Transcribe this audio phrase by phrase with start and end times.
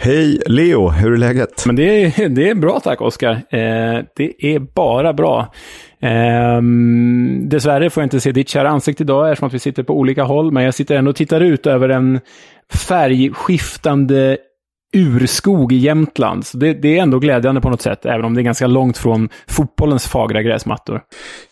[0.00, 1.66] Hej Leo, hur är läget?
[1.66, 3.32] Men det är, det är bra tack Oskar.
[3.32, 5.52] Eh, det är bara bra.
[6.00, 6.62] Eh,
[7.42, 10.22] dessvärre får jag inte se ditt kära ansikte idag eftersom att vi sitter på olika
[10.22, 12.20] håll, men jag sitter ändå och tittar ut över en
[12.88, 14.38] färgskiftande
[14.96, 16.46] urskog i Jämtland.
[16.46, 18.98] Så det, det, är ändå glädjande på något sätt, även om det är ganska långt
[18.98, 21.00] från fotbollens fagra gräsmattor.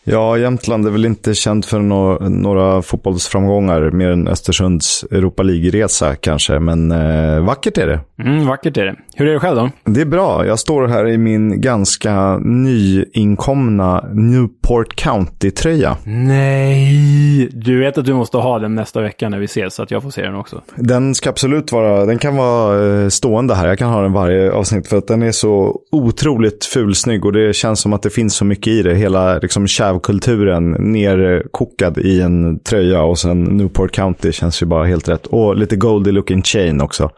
[0.09, 6.15] Ja, Jämtland är väl inte känt för no några fotbollsframgångar, mer än Östersunds Europa League-resa
[6.15, 7.99] kanske, men eh, vackert är det.
[8.23, 8.95] Mm, vackert är det.
[9.15, 9.69] Hur är det själv då?
[9.85, 10.45] Det är bra.
[10.45, 15.97] Jag står här i min ganska nyinkomna Newport County-tröja.
[16.03, 17.49] Nej!
[17.51, 20.03] Du vet att du måste ha den nästa vecka när vi ses, så att jag
[20.03, 20.61] får se den också.
[20.75, 23.67] Den ska absolut vara, den kan vara eh, stående här.
[23.67, 27.55] Jag kan ha den varje avsnitt för att den är så otroligt fulsnygg och det
[27.55, 28.95] känns som att det finns så mycket i det.
[28.95, 29.67] Hela liksom
[29.99, 35.27] kulturen nerkokad i en tröja och sen Newport County känns ju bara helt rätt.
[35.27, 37.11] Och lite goldy looking chain också.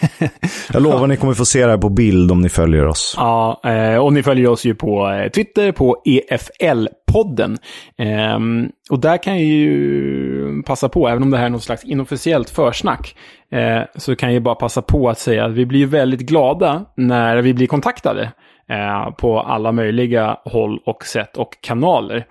[0.72, 3.14] Jag lovar ni kommer få se det här på bild om ni följer oss.
[3.16, 7.58] Ja, eh, och ni följer oss ju på eh, Twitter på EFL-podden.
[7.98, 11.84] Ehm, och där kan jag ju passa på, även om det här är något slags
[11.84, 13.16] inofficiellt försnack,
[13.52, 17.36] eh, så kan jag bara passa på att säga att vi blir väldigt glada när
[17.36, 18.32] vi blir kontaktade
[18.70, 22.26] Eh, på alla möjliga håll och sätt och kanaler.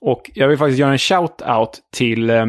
[0.00, 2.46] Och jag vill faktiskt göra en shout-out till eh,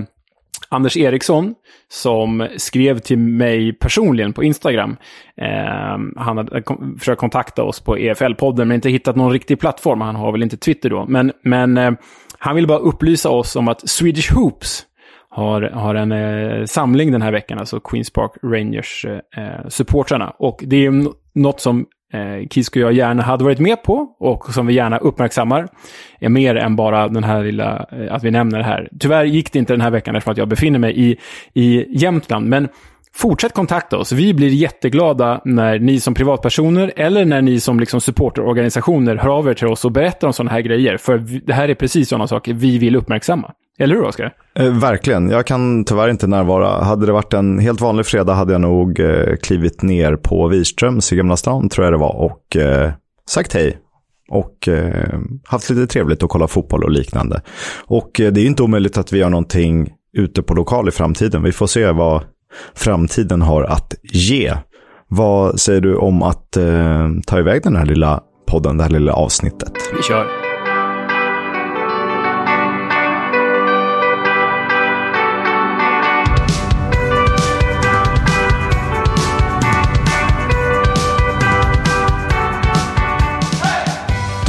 [0.70, 1.56] Anders Eriksson
[1.88, 4.98] som skrev till mig personligen på Instagram.
[5.42, 6.64] Eh, han hade
[7.00, 10.02] försökt kontakta oss på EFL-podden men inte hittat någon riktig plattform.
[10.02, 11.06] Han har väl inte Twitter då.
[11.06, 11.92] Men, men eh,
[12.40, 14.86] han vill bara upplysa oss om att Swedish Hoops
[15.30, 20.24] har, har en eh, samling den här veckan, alltså Queens Park Rangers-supportrarna.
[20.24, 23.84] Eh, eh och det är något som eh, Kisko och jag gärna hade varit med
[23.84, 25.68] på och som vi gärna uppmärksammar.
[26.20, 28.90] Är mer än bara den här lilla, eh, att vi nämner det här.
[29.00, 31.18] Tyvärr gick det inte den här veckan eftersom att jag befinner mig i,
[31.54, 32.50] i Jämtland.
[32.50, 32.68] Men
[33.14, 34.12] Fortsätt kontakta oss.
[34.12, 39.48] Vi blir jätteglada när ni som privatpersoner eller när ni som liksom supporterorganisationer hör av
[39.48, 40.98] er till oss och berättar om sådana här grejer.
[40.98, 43.52] För det här är precis sådana saker vi vill uppmärksamma.
[43.80, 44.34] Eller hur, Oskar?
[44.56, 45.30] Eh, verkligen.
[45.30, 46.84] Jag kan tyvärr inte närvara.
[46.84, 51.14] Hade det varit en helt vanlig fredag hade jag nog eh, klivit ner på Wirströms
[51.14, 52.92] i Gamla stan, tror jag det var, och eh,
[53.30, 53.78] sagt hej.
[54.30, 57.42] Och eh, haft lite trevligt och kolla fotboll och liknande.
[57.86, 61.44] Och eh, det är inte omöjligt att vi gör någonting ute på lokal i framtiden.
[61.44, 62.24] Vi får se vad
[62.76, 64.54] framtiden har att ge.
[65.08, 69.14] Vad säger du om att eh, ta iväg den här lilla podden, det här lilla
[69.14, 69.72] avsnittet?
[69.96, 70.39] Vi kör.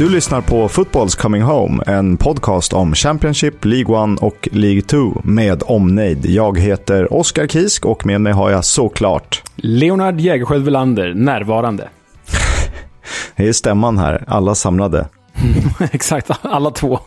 [0.01, 5.21] Du lyssnar på Footballs Coming Home, en podcast om Championship, League 1 och League 2
[5.23, 6.25] med omnejd.
[6.25, 11.89] Jag heter Oskar Kisk och med mig har jag såklart Leonard Jägerskiöld Welander, närvarande.
[13.35, 15.07] Det är stämman här, alla samlade.
[15.91, 16.99] Exakt, alla två.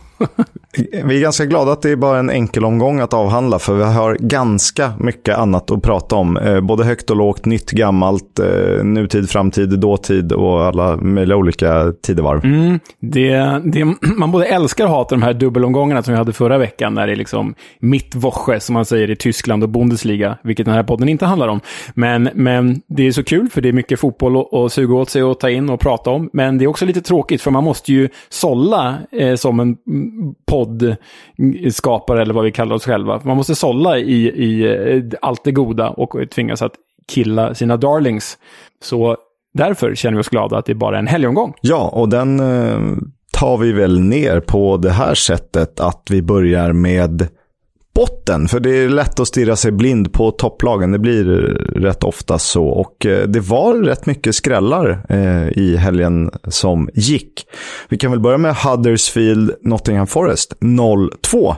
[1.03, 3.83] Vi är ganska glada att det är bara en enkel omgång att avhandla för vi
[3.83, 6.37] har ganska mycket annat att prata om.
[6.37, 11.93] Eh, både högt och lågt, nytt, gammalt, eh, nutid, framtid, dåtid och alla möjliga olika
[12.01, 12.45] tidevarv.
[12.45, 13.85] Mm, det, det,
[14.17, 17.13] man både älskar och hatar de här dubbelomgångarna som vi hade förra veckan när det
[17.13, 21.09] är liksom mitt Woche som man säger i Tyskland och Bundesliga, vilket den här podden
[21.09, 21.59] inte handlar om.
[21.93, 25.23] Men, men det är så kul för det är mycket fotboll att suga åt sig
[25.23, 26.29] och ta in och prata om.
[26.33, 29.77] Men det är också lite tråkigt för man måste ju sålla eh, som en
[30.45, 33.21] poddskapare eller vad vi kallar oss själva.
[33.23, 34.63] Man måste sålla i, i
[34.95, 36.73] eh, allt det goda och tvingas att
[37.07, 38.37] killa sina darlings.
[38.83, 39.17] Så
[39.53, 41.53] därför känner vi oss glada att det är bara en helgomgång.
[41.61, 42.97] Ja, och den eh,
[43.33, 47.27] tar vi väl ner på det här sättet att vi börjar med
[47.95, 48.47] botten.
[48.47, 50.91] För det är lätt att stirra sig blind på topplagen.
[50.91, 51.25] Det blir
[51.75, 52.65] rätt ofta så.
[52.67, 57.45] Och eh, det var rätt mycket skrällar eh, i helgen som gick.
[57.89, 61.55] Vi kan väl börja med Huddersfield Nottingham Forest 0-2.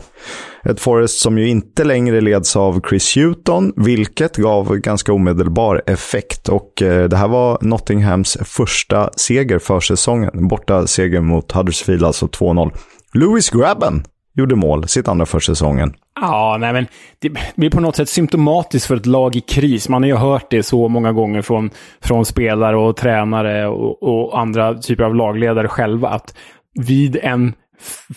[0.64, 6.50] Ett Forest som ju inte längre leds av Chris Hewton, vilket gav ganska omedelbar effekt.
[6.50, 10.48] Och eh, det här var Nottinghams första seger för säsongen.
[10.48, 12.72] Borta seger mot Huddersfield, alltså 2-0.
[13.14, 14.04] Lewis Grabben
[14.38, 15.94] gjorde mål, sitt andra för säsongen.
[16.22, 16.88] Ja, nej men
[17.20, 19.90] det blir på något sätt symptomatiskt för ett lag i kris.
[19.90, 21.70] Man har ju hört det så många gånger från,
[22.02, 26.38] från spelare och tränare och, och andra typer av lagledare själva, att
[26.74, 27.54] vid en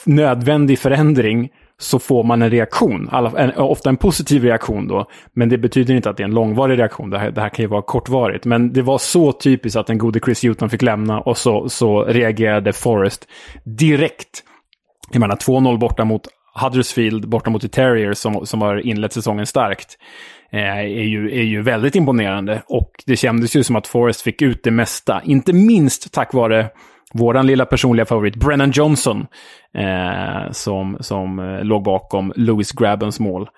[0.04, 3.08] nödvändig förändring så får man en reaktion.
[3.12, 5.06] Alla, en, ofta en positiv reaktion då.
[5.32, 7.10] Men det betyder inte att det är en långvarig reaktion.
[7.10, 8.44] Det här, det här kan ju vara kortvarigt.
[8.44, 12.04] Men det var så typiskt att den gode Chris Hewton fick lämna och så, så
[12.04, 13.28] reagerade Forrest
[13.64, 14.44] direkt.
[15.10, 16.22] Jag menar 2-0 borta mot
[16.54, 19.98] Huddersfield borta mot The Terriers som, som har inlett säsongen starkt.
[20.52, 22.62] Eh, är, ju, är ju väldigt imponerande.
[22.66, 25.22] Och det kändes ju som att Forrest fick ut det mesta.
[25.24, 26.68] Inte minst tack vare
[27.12, 29.26] våran lilla personliga favorit Brennan Johnson.
[29.74, 33.48] Eh, som, som eh, låg bakom Lewis Grabbens mål.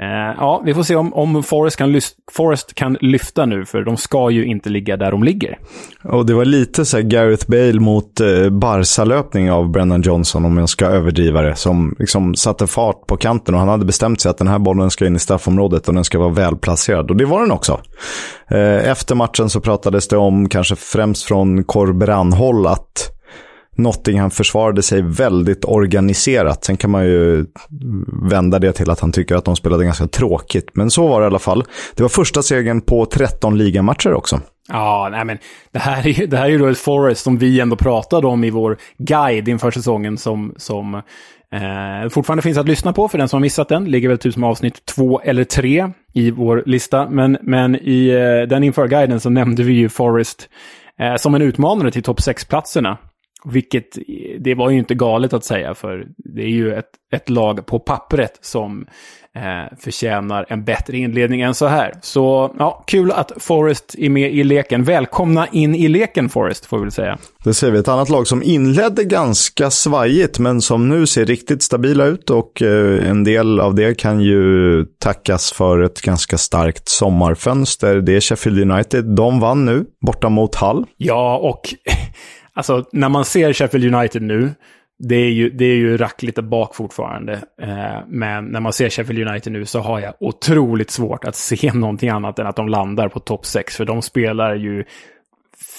[0.00, 2.00] Eh, ja, vi får se om, om Forrest, kan
[2.32, 5.58] Forrest kan lyfta nu, för de ska ju inte ligga där de ligger.
[6.04, 10.56] Och det var lite så här Gareth Bale mot eh, Barca-löpning av Brennan Johnson, om
[10.56, 14.30] jag ska överdriva det, som liksom satte fart på kanten och han hade bestämt sig
[14.30, 17.10] att den här bollen ska in i straffområdet och den ska vara välplacerad.
[17.10, 17.80] Och det var den också.
[18.50, 23.19] Eh, efter matchen så pratades det om, kanske främst från Corberan-håll, att
[23.82, 26.64] Nottingham försvarade sig väldigt organiserat.
[26.64, 27.46] Sen kan man ju
[28.30, 30.70] vända det till att han tycker att de spelade ganska tråkigt.
[30.72, 31.64] Men så var det i alla fall.
[31.94, 34.40] Det var första segern på 13 ligamatcher också.
[34.68, 35.38] Ja, nej men
[35.72, 38.26] det här är ju, det här är ju då ett Forest som vi ändå pratade
[38.26, 43.18] om i vår guide inför säsongen som, som eh, fortfarande finns att lyssna på för
[43.18, 43.84] den som har missat den.
[43.84, 47.08] Ligger väl typ som avsnitt två eller tre i vår lista.
[47.10, 50.48] Men, men i eh, den inför guiden så nämnde vi ju Forest
[51.00, 52.98] eh, som en utmanare till topp 6-platserna.
[53.44, 53.98] Vilket,
[54.38, 57.78] det var ju inte galet att säga, för det är ju ett, ett lag på
[57.78, 58.86] pappret som
[59.36, 61.94] eh, förtjänar en bättre inledning än så här.
[62.02, 64.84] Så ja, kul att Forest är med i leken.
[64.84, 67.18] Välkomna in i leken Forest, får vi väl säga.
[67.44, 67.78] Det ser vi.
[67.78, 72.62] Ett annat lag som inledde ganska svajigt, men som nu ser riktigt stabila ut och
[72.62, 77.96] eh, en del av det kan ju tackas för ett ganska starkt sommarfönster.
[77.96, 79.04] Det är Sheffield United.
[79.04, 80.84] De vann nu, borta mot Hull.
[80.96, 81.60] Ja, och
[82.60, 84.50] Alltså, när man ser Sheffield United nu,
[84.98, 87.32] det är ju, det är ju rackligt bak fortfarande.
[87.62, 91.72] Eh, men när man ser Sheffield United nu så har jag otroligt svårt att se
[91.74, 93.76] någonting annat än att de landar på topp 6.
[93.76, 94.84] För de spelar ju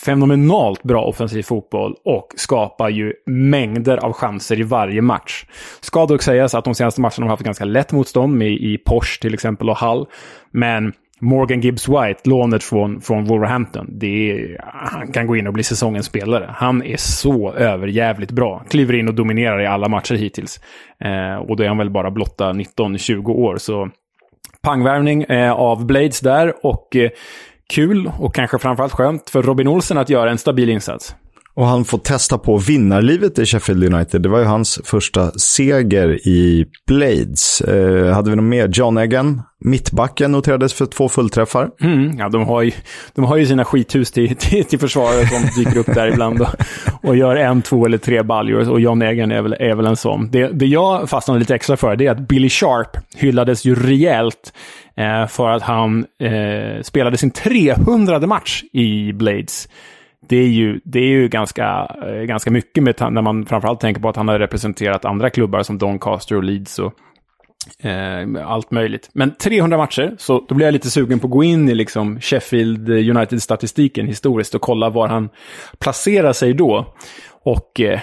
[0.05, 5.45] fenomenalt bra offensiv fotboll och skapar ju mängder av chanser i varje match.
[5.81, 9.21] Ska dock sägas att de senaste matcherna har haft ganska lätt motstånd i, i Porsche
[9.21, 10.07] till exempel och Hall.
[10.51, 15.53] Men Morgan Gibbs White, lånet från, från Wolverhampton, det är, han kan gå in och
[15.53, 16.49] bli säsongens spelare.
[16.55, 18.63] Han är så överjävligt bra.
[18.69, 20.59] Kliver in och dominerar i alla matcher hittills.
[20.99, 23.57] Eh, och då är han väl bara blotta 19-20 år.
[23.57, 23.89] Så
[24.61, 27.09] pangvärvning eh, av Blades där och eh,
[27.73, 31.15] kul och kanske framförallt skönt för Robin Olsen att göra en stabil insats.
[31.53, 34.21] Och han får testa på vinnarlivet i Sheffield United.
[34.21, 37.61] Det var ju hans första seger i Blades.
[37.61, 38.67] Eh, hade vi något mer?
[38.67, 41.69] John Egan, mittbacken, noterades för två fullträffar.
[41.81, 42.71] Mm, ja, de har, ju,
[43.15, 46.47] de har ju sina skithus till, till, till försvarare som dyker upp där ibland och,
[47.03, 48.69] och gör en, två eller tre baljor.
[48.69, 50.31] Och John Egan är väl, är väl en sån.
[50.31, 54.53] Det, det jag fastnade lite extra för det är att Billy Sharp hyllades ju rejält
[54.97, 59.67] eh, för att han eh, spelade sin 300 match i Blades
[60.27, 64.01] det är ju, det är ju ganska, eh, ganska mycket med, när man framförallt tänker
[64.01, 66.93] på att han har representerat andra klubbar som Doncaster och Leeds och
[67.85, 69.09] eh, allt möjligt.
[69.13, 72.19] Men 300 matcher, så då blir jag lite sugen på att gå in i liksom
[72.19, 75.29] Sheffield eh, United-statistiken historiskt och kolla var han
[75.79, 76.95] placerar sig då.
[77.43, 77.99] Och eh,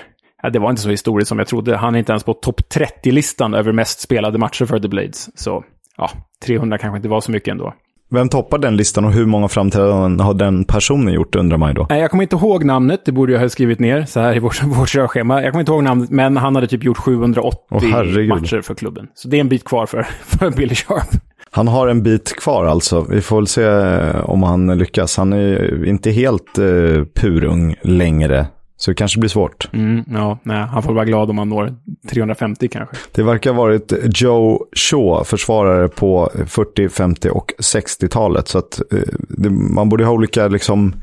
[0.52, 1.76] det var inte så historiskt som jag trodde.
[1.76, 5.40] Han är inte ens på topp 30-listan över mest spelade matcher för The Blades.
[5.40, 5.64] Så
[5.96, 6.10] ja,
[6.46, 7.74] 300 kanske inte var så mycket ändå.
[8.10, 11.74] Vem toppar den listan och hur många framträdanden har den personen gjort undrar man ju
[11.74, 11.86] då.
[11.90, 14.38] Nej, jag kommer inte ihåg namnet, det borde jag ha skrivit ner så här i
[14.38, 15.42] vårt, vårt körschema.
[15.42, 19.06] Jag kommer inte ihåg namnet, men han hade typ gjort 780 oh, matcher för klubben.
[19.14, 21.08] Så det är en bit kvar för, för Billy Sharp.
[21.50, 23.06] Han har en bit kvar alltså.
[23.10, 25.16] Vi får väl se eh, om han lyckas.
[25.16, 28.46] Han är inte helt eh, purung längre.
[28.80, 29.68] Så det kanske blir svårt.
[29.72, 31.74] Mm, ja, nej, han får vara glad om han når
[32.10, 32.96] 350 kanske.
[33.12, 38.48] Det verkar ha varit Joe Shaw, försvarare på 40, 50 och 60-talet.
[38.48, 40.94] Så att eh, det, man borde ha olika liksom,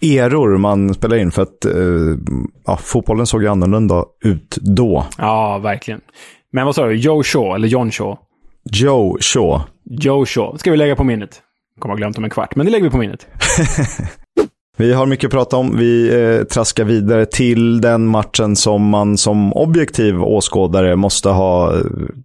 [0.00, 1.30] eror man spelar in.
[1.30, 1.72] För att eh,
[2.66, 5.06] ja, fotbollen såg ju annorlunda ut då.
[5.18, 6.00] Ja, verkligen.
[6.52, 6.94] Men vad sa du?
[6.94, 8.16] Joe Shaw eller John Shaw?
[8.72, 9.60] Joe Shaw.
[9.84, 10.58] Joe Shaw.
[10.58, 11.42] Ska vi lägga på minnet?
[11.78, 13.26] Kommer ha glömt om en kvart, men det lägger vi på minnet.
[14.80, 15.76] Vi har mycket att prata om.
[15.76, 21.80] Vi eh, traskar vidare till den matchen som man som objektiv åskådare måste ha eh,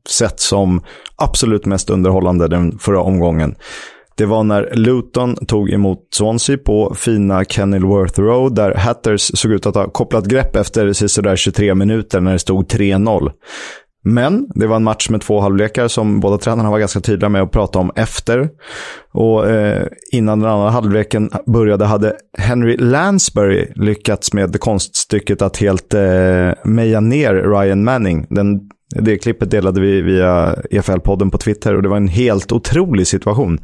[0.09, 0.81] sett som
[1.15, 3.55] absolut mest underhållande den förra omgången.
[4.17, 9.65] Det var när Luton tog emot Swansea på fina Kenilworth Road där Hatters såg ut
[9.65, 13.31] att ha kopplat grepp efter sådär 23 minuter när det stod 3-0.
[14.07, 17.41] Men det var en match med två halvlekar som båda tränarna var ganska tydliga med
[17.41, 18.49] att prata om efter.
[19.13, 25.93] Och eh, innan den andra halvleken började hade Henry Lansbury lyckats med konststycket att helt
[25.93, 28.27] eh, meja ner Ryan Manning.
[28.29, 28.59] Den,
[28.95, 33.57] det klippet delade vi via EFL-podden på Twitter och det var en helt otrolig situation.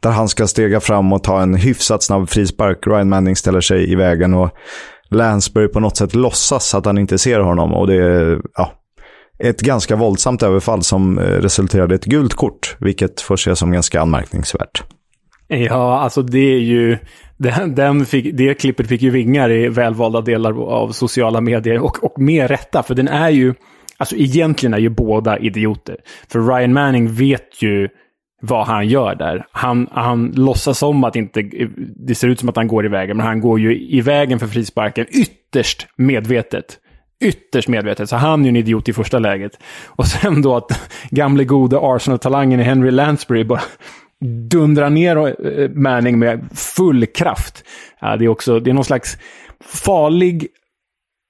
[0.00, 2.86] Där han ska stega fram och ta en hyfsat snabb frispark.
[2.86, 4.50] Ryan Manning ställer sig i vägen och
[5.10, 7.74] Lansbury på något sätt låtsas att han inte ser honom.
[7.74, 8.72] Och det, ja,
[9.38, 13.72] ett ganska våldsamt överfall som eh, resulterade i ett gult kort, vilket får ses som
[13.72, 14.82] ganska anmärkningsvärt.
[15.48, 16.98] Ja, alltså det är ju...
[17.36, 22.04] Den, den fick, det klippet fick ju vingar i välvalda delar av sociala medier och,
[22.04, 23.54] och med rätta, för den är ju...
[23.96, 25.96] Alltså egentligen är ju båda idioter.
[26.28, 27.88] För Ryan Manning vet ju
[28.42, 29.46] vad han gör där.
[29.50, 31.42] Han, han låtsas om att inte,
[32.06, 34.38] det ser ut som att han går i vägen, men han går ju i vägen
[34.38, 36.78] för frisparken ytterst medvetet.
[37.24, 39.58] Ytterst medvetet, så han är ju en idiot i första läget.
[39.86, 43.62] Och sen då att gamle gode Arsenal-talangen Henry Lansbury bara
[44.50, 47.64] dundrar ner eh, Manning med full kraft.
[48.00, 49.18] Ja, det är också, det är någon slags
[49.64, 50.48] farlig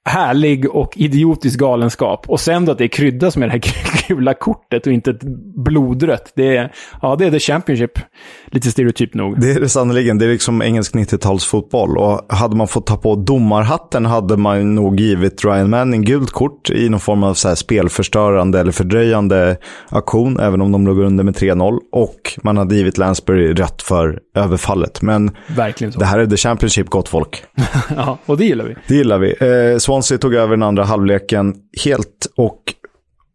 [0.04, 2.25] härlig och idiotisk galenskap.
[2.28, 3.62] Och sen då att det kryddas med det här
[4.08, 5.23] gula kortet och inte ett
[5.64, 6.32] blodrött.
[6.37, 7.99] Det är, ja, det är the Championship.
[8.46, 9.40] Lite stereotyp nog.
[9.40, 10.18] Det är det sannerligen.
[10.18, 11.96] Det är liksom engelsk 90-talsfotboll.
[11.96, 16.70] Och hade man fått ta på domarhatten hade man nog givit Ryan Manning gult kort
[16.70, 19.56] i någon form av så spelförstörande eller fördröjande
[19.88, 21.78] aktion, även om de låg under med 3-0.
[21.92, 25.02] Och man hade givit Lansbury rätt för överfallet.
[25.02, 25.99] Men Verkligen så.
[25.99, 27.42] det här är the Championship, gott folk.
[27.96, 28.75] ja, och det gillar vi.
[28.88, 29.34] Det gillar vi.
[29.40, 32.60] Eh, Swansea tog över den andra halvleken helt och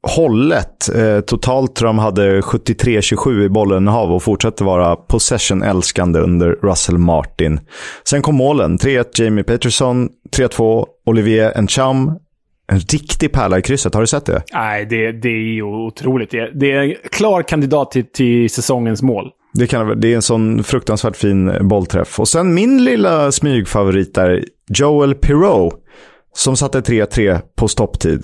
[0.08, 0.96] hållet.
[0.96, 6.98] Eh, totalt tror jag de hade 73-27 i bollinnehav och fortsätter vara possession-älskande under Russell
[6.98, 7.60] Martin.
[8.04, 8.78] Sen kom målen.
[8.78, 12.12] 3-1 Jamie Peterson, 3-2 Olivier Ncham.
[12.72, 13.94] En riktig pärla i krysset.
[13.94, 14.44] Har du sett det?
[14.54, 16.32] Nej, det, det är ju otroligt.
[16.32, 19.30] Det, det är en klar kandidat till, till säsongens mål.
[19.54, 22.20] Det, kan, det är en sån fruktansvärt fin bollträff.
[22.20, 25.72] Och sen min lilla smygfavorit där, Joel Pirou,
[26.34, 28.24] som satte 3-3 på stopptid.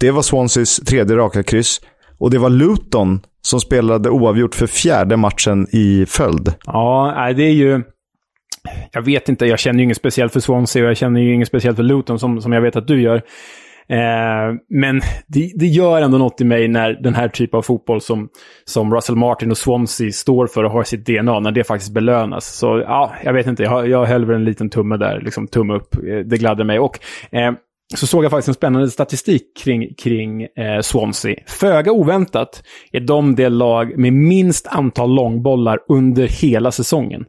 [0.00, 1.80] Det var Swanseas tredje raka kryss.
[2.18, 6.54] Och det var Luton som spelade oavgjort för fjärde matchen i följd.
[6.66, 7.82] Ja, det är ju...
[8.92, 11.48] Jag vet inte, jag känner ju inget speciellt för Swansea och jag känner ju inget
[11.48, 13.22] speciellt för Luton som, som jag vet att du gör.
[13.88, 18.00] Eh, men det, det, gör ändå något i mig när den här typen av fotboll
[18.00, 18.28] som,
[18.64, 22.58] som Russell Martin och Swansea står för och har sitt DNA, när det faktiskt belönas.
[22.58, 25.74] Så ja, jag vet inte, jag jag höll väl en liten tumme där, liksom tumme
[25.74, 25.94] upp.
[25.94, 26.78] Eh, det gladde mig.
[26.78, 26.98] Och
[27.30, 27.52] eh,
[27.94, 31.36] så såg jag faktiskt en spännande statistik kring, kring eh, Swansea.
[31.46, 32.62] Föga oväntat
[32.92, 37.24] är de det lag med minst antal långbollar under hela säsongen.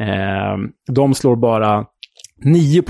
[0.00, 0.56] Eh,
[0.92, 1.84] de slår bara
[2.44, 2.82] 9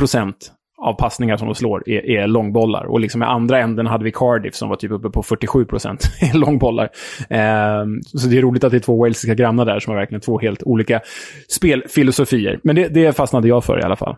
[0.78, 2.84] av passningar som de slår är, är långbollar.
[2.84, 6.10] Och liksom i andra änden hade vi Cardiff som var typ uppe på 47 procent
[6.34, 6.88] långbollar.
[7.30, 10.20] Eh, så det är roligt att det är två walesiska grannar där som har verkligen
[10.20, 11.00] två helt olika
[11.48, 12.60] spelfilosofier.
[12.62, 14.16] Men det, det fastnade jag för i alla fall.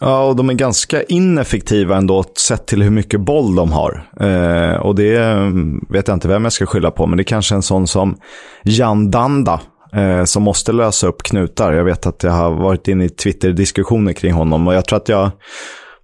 [0.00, 4.10] Ja, och de är ganska ineffektiva ändå sett till hur mycket boll de har.
[4.20, 7.24] Eh, och det mm, vet jag inte vem jag ska skylla på, men det är
[7.24, 8.16] kanske en sån som
[8.62, 9.60] Jan Danda
[9.92, 11.72] eh, som måste lösa upp knutar.
[11.72, 15.08] Jag vet att jag har varit inne i Twitter-diskussioner kring honom och jag tror att
[15.08, 15.30] jag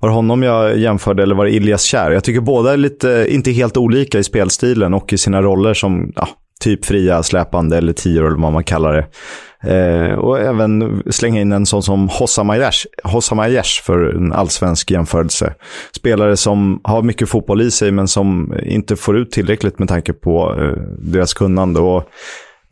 [0.03, 2.11] var det honom jag jämförde eller var det Ilias Kär?
[2.11, 6.13] Jag tycker båda är lite, inte helt olika i spelstilen och i sina roller som
[6.17, 6.29] ja,
[6.61, 9.07] typ fria, släpande eller tior eller vad man kallar det.
[9.75, 15.55] Eh, och även slänga in en sån som Hossam Aiesh för en allsvensk jämförelse.
[15.97, 20.13] Spelare som har mycket fotboll i sig men som inte får ut tillräckligt med tanke
[20.13, 21.81] på eh, deras kunnande.
[21.81, 22.09] Och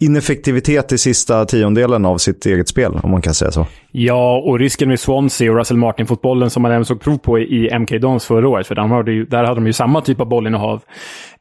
[0.00, 3.66] ineffektivitet i sista tiondelen av sitt eget spel, om man kan säga så.
[3.92, 7.78] Ja, och risken med Swansea och Russell Martin-fotbollen som man även såg prov på i
[7.78, 10.82] MK Dons förra året, för hade ju, där hade de ju samma typ av bollinnehav,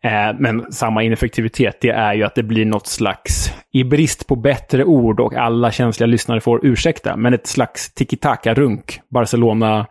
[0.03, 4.35] eh, men samma ineffektivitet, det är ju att det blir något slags, i brist på
[4.35, 8.99] bättre ord och alla känsliga lyssnare får ursäkta, men ett slags tiki-taka-runk.
[9.09, 9.87] Barcelona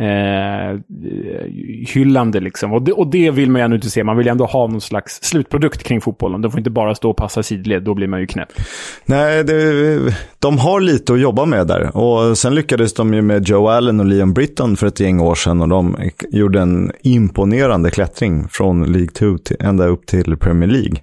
[0.00, 0.78] eh,
[1.94, 2.40] hyllande.
[2.40, 2.72] Liksom.
[2.72, 4.04] Och, det, och det vill man ju ändå inte se.
[4.04, 6.42] Man vill ju ändå ha någon slags slutprodukt kring fotbollen.
[6.42, 8.48] De får inte bara stå och passa sidled, då blir man ju knäpp.
[9.04, 11.96] Nej, det, de har lite att jobba med där.
[11.96, 15.34] Och sen lyckades de ju med Joe Allen och Liam Britton för ett gäng år
[15.34, 15.62] sedan.
[15.62, 15.96] Och de
[16.30, 20.96] gjorde en imponerande klättring från League 2 ända upp till Premier League.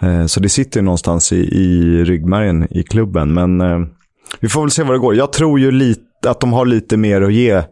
[0.00, 3.34] Eh, så det sitter någonstans i, i ryggmärgen i klubben.
[3.34, 3.78] Men eh,
[4.40, 5.14] vi får väl se vad det går.
[5.14, 7.62] Jag tror ju lite att de har lite mer att ge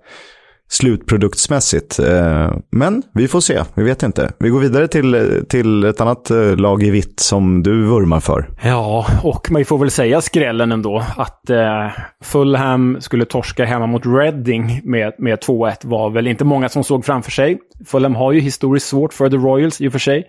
[0.76, 1.98] slutproduktsmässigt.
[1.98, 4.32] Eh, men vi får se, vi vet inte.
[4.38, 8.48] Vi går vidare till, till ett annat eh, lag i vitt som du vurmar för.
[8.62, 11.04] Ja, och man får väl säga skrällen ändå.
[11.16, 11.90] Att eh,
[12.24, 17.04] Fulham skulle torska hemma mot Reading med, med 2-1 var väl inte många som såg
[17.04, 17.58] framför sig.
[17.86, 20.24] Fulham har ju historiskt svårt för The Royals i och för sig.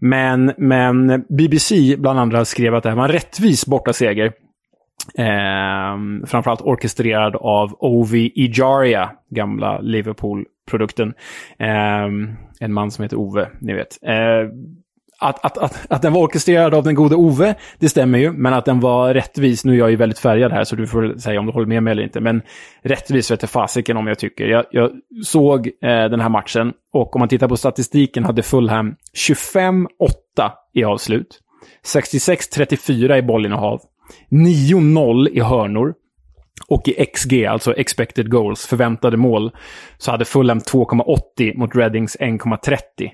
[0.00, 4.32] Men, men BBC bland andra skrev att det här var en rättvis bortaseger.
[5.14, 11.14] Eh, framförallt orkestrerad av Ovi Ijaria, gamla Liverpool-produkten.
[11.58, 12.06] Eh,
[12.60, 13.98] en man som heter Ove, ni vet.
[14.02, 14.48] Eh,
[15.20, 18.32] att, att, att, att den var orkestrerad av den gode Ove, det stämmer ju.
[18.32, 21.18] Men att den var rättvis, nu är jag ju väldigt färgad här så du får
[21.18, 22.20] säga om du håller med mig eller inte.
[22.20, 22.42] Men
[22.82, 24.46] rättvis vete fasiken om jag tycker.
[24.46, 24.90] Jag, jag
[25.24, 29.86] såg eh, den här matchen och om man tittar på statistiken hade Fulham 25-8
[30.74, 31.40] i avslut.
[31.94, 33.80] 66-34 i bollinnehav.
[34.30, 35.94] 9-0 i hörnor.
[36.68, 39.50] Och i XG, alltså expected goals, förväntade mål,
[39.98, 43.10] så hade Fulham 2,80 mot Readings 1,30.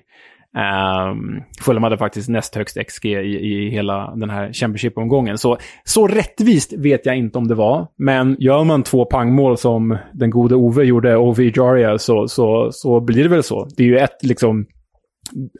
[0.55, 5.39] Um, Fulham hade faktiskt näst högst XG i, i hela den här Championship-omgången.
[5.39, 7.87] Så, så rättvist vet jag inte om det var.
[7.99, 13.01] Men gör man två pangmål som den gode Ove gjorde, Ove Jaria, så, så, så
[13.01, 13.69] blir det väl så.
[13.77, 14.67] Det är ju ett liksom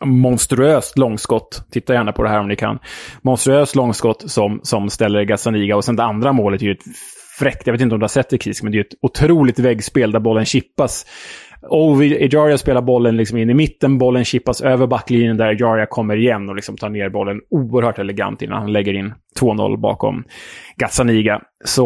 [0.04, 1.64] monstruöst långskott.
[1.71, 2.78] Titta gärna på det här om ni kan.
[3.23, 5.76] Monstruöst långskott som, som ställer Gazzaniga.
[5.76, 6.85] Och sen det andra målet är ju ett
[7.38, 9.59] fräckt, jag vet inte om du har sett det Kisk, men det är ett otroligt
[9.59, 11.06] väggspel där bollen chippas
[11.68, 16.16] Ovi Ejaria spelar bollen liksom in i mitten, bollen chippas över backlinjen där Ejaria kommer
[16.16, 20.25] igen och liksom tar ner bollen oerhört elegant innan han lägger in 2-0 bakom
[20.76, 21.40] Gazzaniga.
[21.64, 21.83] Så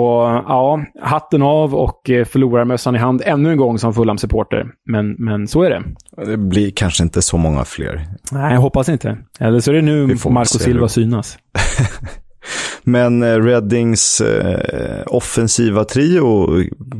[0.49, 4.67] ja, hatten av och eh, förlorarmössan i hand ännu en gång som Fulham-supporter.
[4.91, 5.83] Men, men så är det.
[6.31, 8.07] Det blir kanske inte så många fler.
[8.33, 9.19] Nej, jag hoppas inte.
[9.41, 11.39] Eller så är det nu Marco Silva synas.
[12.89, 16.49] Men eh, Reddings eh, offensiva trio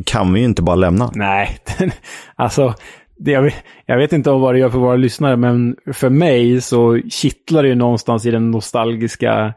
[0.05, 1.11] kan vi ju inte bara lämna.
[1.15, 1.59] Nej,
[2.37, 2.75] alltså
[3.19, 3.55] det, jag, vet,
[3.87, 7.69] jag, vet inte vad det gör för våra lyssnare, men för mig så kittlar det
[7.69, 9.55] ju någonstans i den nostalgiska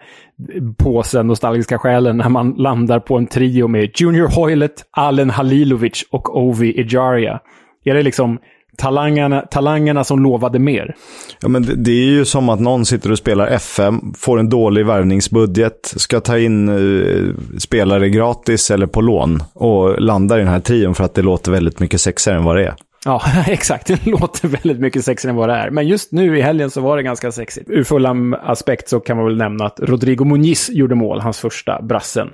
[0.78, 6.38] påsen, nostalgiska själen, när man landar på en trio med Junior Hoylet, Allen Halilovic och
[6.38, 7.40] Ovi Ejaria.
[7.84, 8.40] Är det liksom
[8.78, 10.96] talangerna, talangerna som lovade mer.
[11.42, 14.50] Ja, men det, det, är ju som att någon sitter och spelar FM, får en
[14.50, 20.51] dålig värvningsbudget, ska ta in uh, spelare gratis eller på lån och landar i den
[20.51, 22.75] här trion för att det låter väldigt mycket sexigare än vad det är.
[23.05, 23.88] Ja, exakt.
[23.88, 25.70] Det låter väldigt mycket sexigare än vad det är.
[25.70, 27.70] Men just nu i helgen så var det ganska sexigt.
[27.70, 32.27] Ur Fulham-aspekt så kan man väl nämna att Rodrigo Muniz gjorde mål, hans första brassen.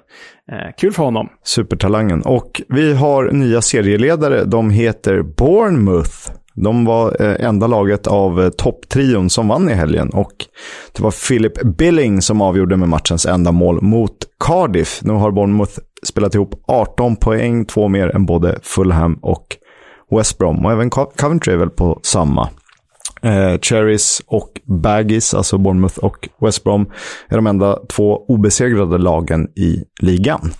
[0.51, 1.29] Eh, kul för honom.
[1.43, 2.21] Supertalangen.
[2.21, 4.43] Och vi har nya serieledare.
[4.43, 6.31] De heter Bournemouth.
[6.53, 10.33] De var eh, enda laget av eh, topptrion som vann i helgen och
[10.95, 14.99] det var Philip Billing som avgjorde med matchens enda mål mot Cardiff.
[15.03, 19.57] Nu har Bournemouth spelat ihop 18 poäng, två mer än både Fulham och
[20.11, 22.49] West Brom och även Coventry är väl på samma.
[23.21, 26.91] Eh, Cherries och Baggies, alltså Bournemouth och West Brom,
[27.27, 30.51] är de enda två obesegrade lagen i ligan.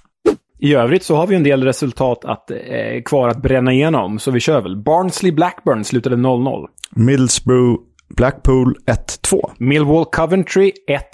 [0.59, 2.57] I övrigt så har vi en del resultat att, eh,
[3.05, 4.83] kvar att bränna igenom, så vi kör väl.
[4.83, 6.67] Barnsley Blackburn slutade 0-0.
[6.95, 7.81] Middlesbrough
[8.15, 9.51] Blackpool 1-2.
[9.57, 10.71] Millwall Coventry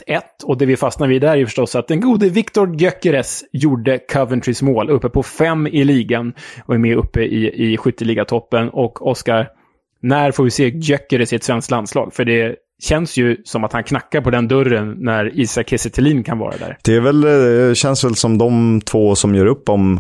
[0.08, 0.22] 1-1.
[0.44, 4.00] Och det vi fastnar vid där är ju förstås att den gode Victor Gyökeres gjorde
[4.14, 6.34] Coventrys mål uppe på fem i ligan
[6.66, 8.70] och är med uppe i, i skytteligatoppen.
[8.70, 9.48] Och Oskar,
[10.02, 12.14] när får vi se Gyökeres i ett svenskt landslag?
[12.14, 16.40] För det känns ju som att han knackar på den dörren när Isak Kiese kan
[16.40, 16.78] vara där.
[16.84, 17.24] Det är väl,
[17.70, 20.00] eh, känns väl som de två som gör upp om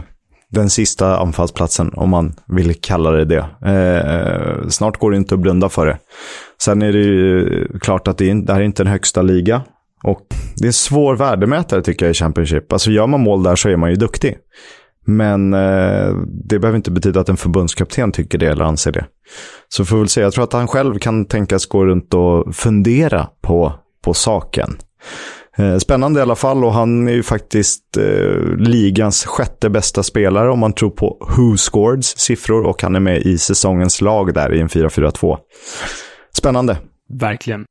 [0.54, 3.46] den sista anfallsplatsen, om man vill kalla det det.
[3.66, 5.98] Eh, snart går det inte att blunda för det.
[6.62, 9.22] Sen är det ju eh, klart att det, är, det här är inte den högsta
[9.22, 9.62] liga.
[10.04, 10.20] Och
[10.56, 12.74] det är en svår värdemätare tycker jag i Championship.
[12.74, 14.38] Alltså gör man mål där så är man ju duktig.
[15.06, 16.16] Men eh,
[16.50, 19.06] det behöver inte betyda att en förbundskapten tycker det eller anser det.
[19.70, 20.22] Så får vi väl se.
[20.22, 24.78] Jag tror att han själv kan tänkas gå runt och fundera på, på saken.
[25.58, 30.52] Eh, spännande i alla fall och han är ju faktiskt eh, ligans sjätte bästa spelare
[30.52, 34.54] om man tror på Who Scoreds siffror och han är med i säsongens lag där
[34.54, 35.38] i en 4-4-2.
[36.38, 36.78] Spännande.
[37.20, 37.66] Verkligen.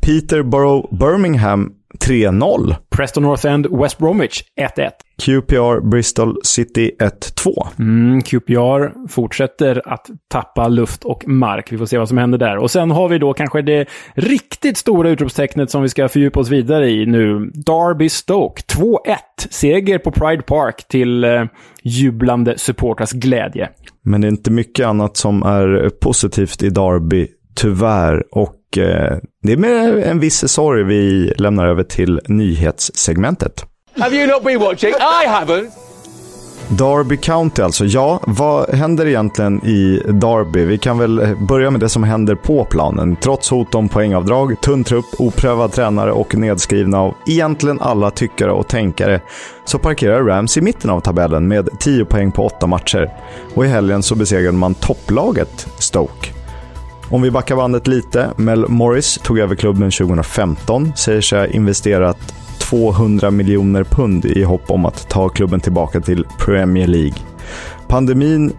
[0.00, 2.74] Peterborough Birmingham 3-0.
[2.96, 4.90] Preston North End West Bromwich 1-1.
[5.22, 7.66] QPR Bristol City 1-2.
[7.78, 11.72] Mm, QPR fortsätter att tappa luft och mark.
[11.72, 12.56] Vi får se vad som händer där.
[12.56, 16.48] Och sen har vi då kanske det riktigt stora utropstecknet som vi ska fördjupa oss
[16.48, 17.50] vidare i nu.
[17.54, 18.96] Derby Stoke 2-1.
[19.50, 21.44] Seger på Pride Park till eh,
[21.82, 23.68] jublande supportras glädje.
[24.04, 28.24] Men det är inte mycket annat som är positivt i Derby, tyvärr.
[28.30, 33.64] Och eh, det är med en viss sorg vi lämnar över till nyhetssegmentet.
[33.98, 34.90] Have you not been watching?
[34.90, 35.70] I haven't.
[36.78, 37.84] Derby County alltså.
[37.84, 40.64] Ja, vad händer egentligen i Derby?
[40.64, 43.16] Vi kan väl börja med det som händer på planen.
[43.16, 48.68] Trots hot om poängavdrag, tunn trupp, oprövad tränare och nedskrivna av egentligen alla tyckare och
[48.68, 49.20] tänkare
[49.64, 53.10] så parkerar Rams i mitten av tabellen med 10 poäng på 8 matcher.
[53.54, 56.41] Och i helgen så besegrade man topplaget Stoke.
[57.12, 58.30] Om vi backar bandet lite.
[58.36, 64.70] Mel Morris tog över klubben 2015, säger sig ha investerat 200 miljoner pund i hopp
[64.70, 67.14] om att ta klubben tillbaka till Premier League.
[67.88, 68.52] Pandemin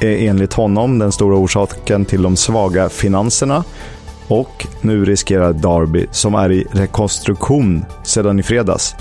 [0.00, 3.64] är enligt honom den stora orsaken till de svaga finanserna.
[4.28, 8.94] Och nu riskerar Derby, som är i rekonstruktion sedan i fredags,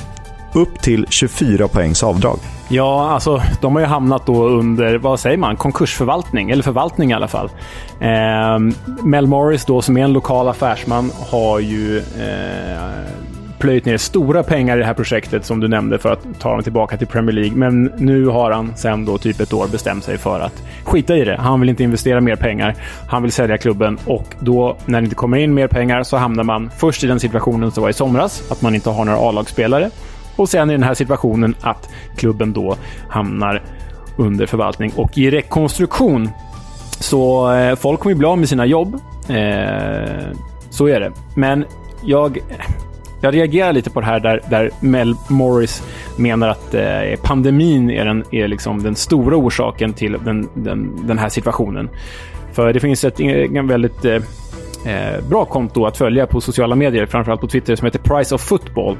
[0.53, 2.39] upp till 24 poängs avdrag.
[2.69, 6.49] Ja, alltså de har ju hamnat då under, vad säger man, konkursförvaltning.
[6.49, 7.49] Eller förvaltning i alla fall.
[7.99, 8.59] Eh,
[9.03, 13.11] Mel Morris då, som är en lokal affärsman, har ju eh,
[13.59, 16.63] plöjt ner stora pengar i det här projektet som du nämnde för att ta dem
[16.63, 17.57] tillbaka till Premier League.
[17.57, 21.25] Men nu har han sen då typ ett år bestämt sig för att skita i
[21.25, 21.37] det.
[21.39, 22.75] Han vill inte investera mer pengar.
[23.07, 26.43] Han vill sälja klubben och då när det inte kommer in mer pengar så hamnar
[26.43, 29.89] man först i den situationen som var i somras, att man inte har några A-lagsspelare.
[30.37, 32.75] Och sen i den här situationen att klubben då
[33.09, 33.63] hamnar
[34.17, 36.29] under förvaltning och i rekonstruktion.
[36.99, 38.95] Så eh, folk kommer ju bli av med sina jobb.
[39.29, 40.27] Eh,
[40.69, 41.11] så är det.
[41.35, 41.65] Men
[42.03, 42.39] jag,
[43.21, 45.83] jag reagerar lite på det här där, där Mel Morris
[46.17, 51.17] menar att eh, pandemin är, den, är liksom den stora orsaken till den, den, den
[51.17, 51.89] här situationen.
[52.51, 54.15] För det finns ett en väldigt eh,
[54.85, 58.41] eh, bra konto att följa på sociala medier, framförallt på Twitter, som heter Price of
[58.41, 58.97] Football.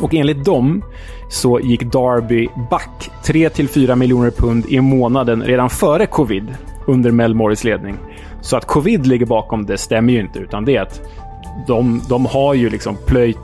[0.00, 0.82] Och enligt dem
[1.28, 6.54] så gick Darby back 3-4 miljoner pund i månaden redan före covid
[6.86, 7.96] under Mel Morris ledning.
[8.40, 11.00] Så att covid ligger bakom det stämmer ju inte, utan det är att
[11.66, 13.38] de, de har ju liksom plöjt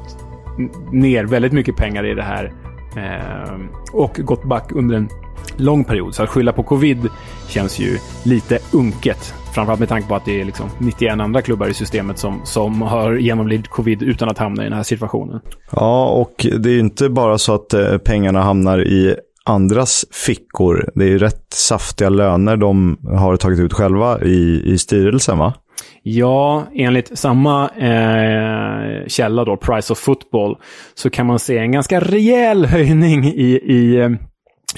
[0.92, 2.52] ner väldigt mycket pengar i det här
[2.96, 3.60] eh,
[3.92, 5.08] och gått back under en
[5.56, 6.14] lång period.
[6.14, 7.08] Så att skylla på covid
[7.48, 9.34] känns ju lite unket.
[9.54, 12.82] Framförallt med tanke på att det är liksom 91 andra klubbar i systemet som, som
[12.82, 15.40] har genomlidit covid utan att hamna i den här situationen.
[15.70, 20.90] Ja, och det är ju inte bara så att eh, pengarna hamnar i andras fickor.
[20.94, 25.54] Det är ju rätt saftiga löner de har tagit ut själva i, i styrelsen, va?
[26.02, 30.56] Ja, enligt samma eh, källa då, Price of Football,
[30.94, 34.10] så kan man se en ganska rejäl höjning i, i eh,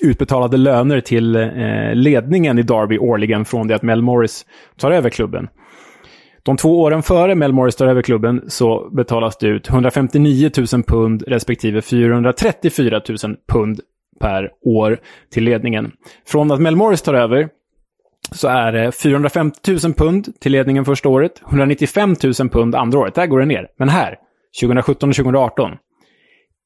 [0.02, 5.10] utbetalade löner till eh, ledningen i Derby årligen från det att Mel Morris tar över
[5.10, 5.48] klubben.
[6.42, 10.82] De två åren före Mel Morris tar över klubben så betalas det ut 159 000
[10.82, 13.18] pund respektive 434 000
[13.52, 13.80] pund
[14.20, 14.98] per år
[15.32, 15.92] till ledningen.
[16.26, 17.48] Från att Mel Morris tar över
[18.32, 23.14] så är det 450 000 pund till ledningen första året, 195 000 pund andra året.
[23.14, 23.68] Där går det ner.
[23.78, 24.16] Men här,
[24.60, 25.70] 2017 och 2018,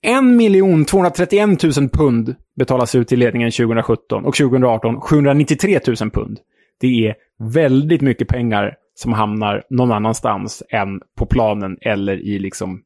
[0.03, 6.39] 1 231 000 pund betalas ut till ledningen 2017 och 2018 793 000 pund.
[6.81, 12.83] Det är väldigt mycket pengar som hamnar någon annanstans än på planen eller i liksom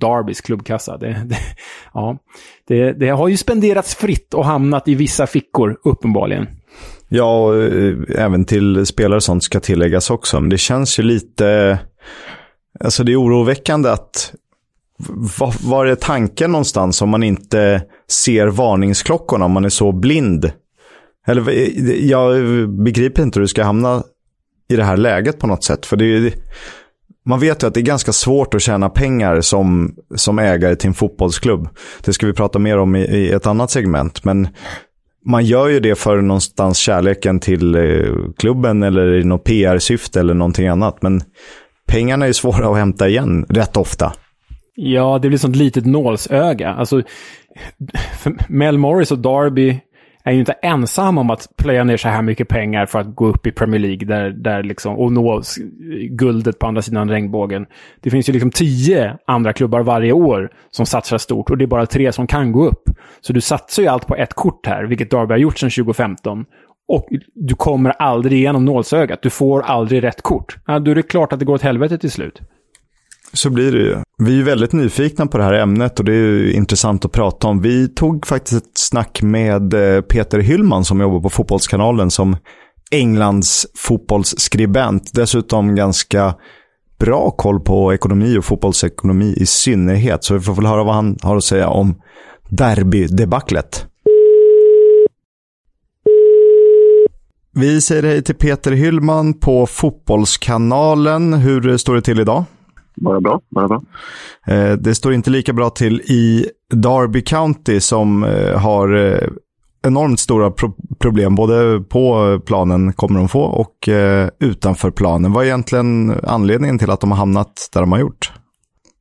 [0.00, 0.96] Darbys klubbkassa.
[0.96, 1.36] Det, det,
[1.94, 2.18] ja.
[2.68, 6.46] det, det har ju spenderats fritt och hamnat i vissa fickor, uppenbarligen.
[7.08, 10.40] Ja, och eh, även till spelare och sånt ska tilläggas också.
[10.40, 11.78] Men det känns ju lite...
[12.80, 14.34] Alltså det är oroväckande att...
[15.38, 20.52] Var, var är tanken någonstans om man inte ser varningsklockorna, om man är så blind?
[21.26, 21.52] Eller
[22.04, 24.02] jag begriper inte hur du ska hamna
[24.68, 25.86] i det här läget på något sätt.
[25.86, 26.32] För det är,
[27.24, 30.88] man vet ju att det är ganska svårt att tjäna pengar som, som ägare till
[30.88, 31.68] en fotbollsklubb.
[32.04, 34.24] Det ska vi prata mer om i, i ett annat segment.
[34.24, 34.48] Men
[35.26, 40.34] man gör ju det för någonstans kärleken till eh, klubben eller i något PR-syfte eller
[40.34, 41.02] någonting annat.
[41.02, 41.22] Men
[41.86, 44.12] pengarna är svåra att hämta igen rätt ofta.
[44.74, 46.74] Ja, det blir sånt litet nålsöga.
[46.74, 47.02] Alltså,
[48.48, 49.80] Mel Morris och Darby
[50.24, 53.26] är ju inte ensam om att plöja ner så här mycket pengar för att gå
[53.26, 55.42] upp i Premier League där, där liksom, och nå
[56.10, 57.66] guldet på andra sidan regnbågen.
[58.00, 61.66] Det finns ju liksom tio andra klubbar varje år som satsar stort och det är
[61.66, 62.82] bara tre som kan gå upp.
[63.20, 66.44] Så du satsar ju allt på ett kort här, vilket Darby har gjort sedan 2015.
[66.88, 69.22] Och du kommer aldrig igenom nålsögat.
[69.22, 70.56] Du får aldrig rätt kort.
[70.66, 72.40] Ja, då är det klart att det går åt helvete till slut.
[73.32, 73.96] Så blir det ju.
[74.18, 77.62] Vi är väldigt nyfikna på det här ämnet och det är intressant att prata om.
[77.62, 82.36] Vi tog faktiskt ett snack med eh, Peter Hyllman som jobbar på Fotbollskanalen som
[82.90, 85.10] Englands fotbollsskribent.
[85.14, 86.34] Dessutom ganska
[86.98, 90.24] bra koll på ekonomi och fotbollsekonomi i synnerhet.
[90.24, 91.94] Så vi får väl höra vad han har att säga om
[92.48, 93.86] derbydebaclet.
[97.54, 101.34] Vi säger hej till Peter Hyllman på Fotbollskanalen.
[101.34, 102.44] Hur står det till idag?
[102.96, 103.82] Bara bra, bara bra.
[104.46, 109.28] Eh, det står inte lika bra till i Derby County som eh, har eh,
[109.86, 111.34] enormt stora pro problem.
[111.34, 113.88] Både på planen kommer de få och
[114.40, 115.32] utanför planen.
[115.32, 118.32] Vad är egentligen anledningen till att de har hamnat där de har gjort?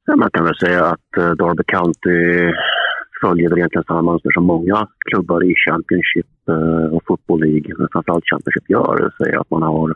[0.05, 2.51] Ja, man kan väl säga att Derby County
[3.21, 6.27] följer väl egentligen samma mönster som många klubbar i Championship
[6.91, 8.97] och Football League, men framförallt Championship gör.
[8.97, 9.95] Det säger att man har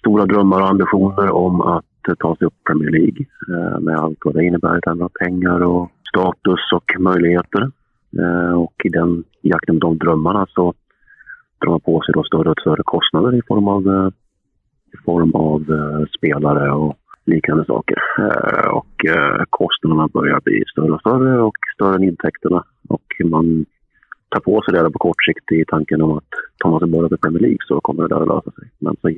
[0.00, 4.34] stora drömmar och ambitioner om att ta sig upp Premier League eh, med allt vad
[4.34, 7.70] det innebär i termer av pengar och status och möjligheter.
[8.18, 10.74] Eh, och i den jakten med de drömmarna så
[11.60, 14.10] drar man på sig då större och större kostnader i form av, eh,
[14.94, 17.98] i form av eh, spelare och liknande saker.
[18.18, 22.64] Eh, och eh, kostnaderna börjar bli större och större och större än intäkterna.
[22.88, 23.66] Och man
[24.28, 27.08] tar på sig det på kort sikt i tanken om att tar man sig bara
[27.08, 28.70] till Premier League så kommer det där att lösa sig.
[28.78, 29.08] Men så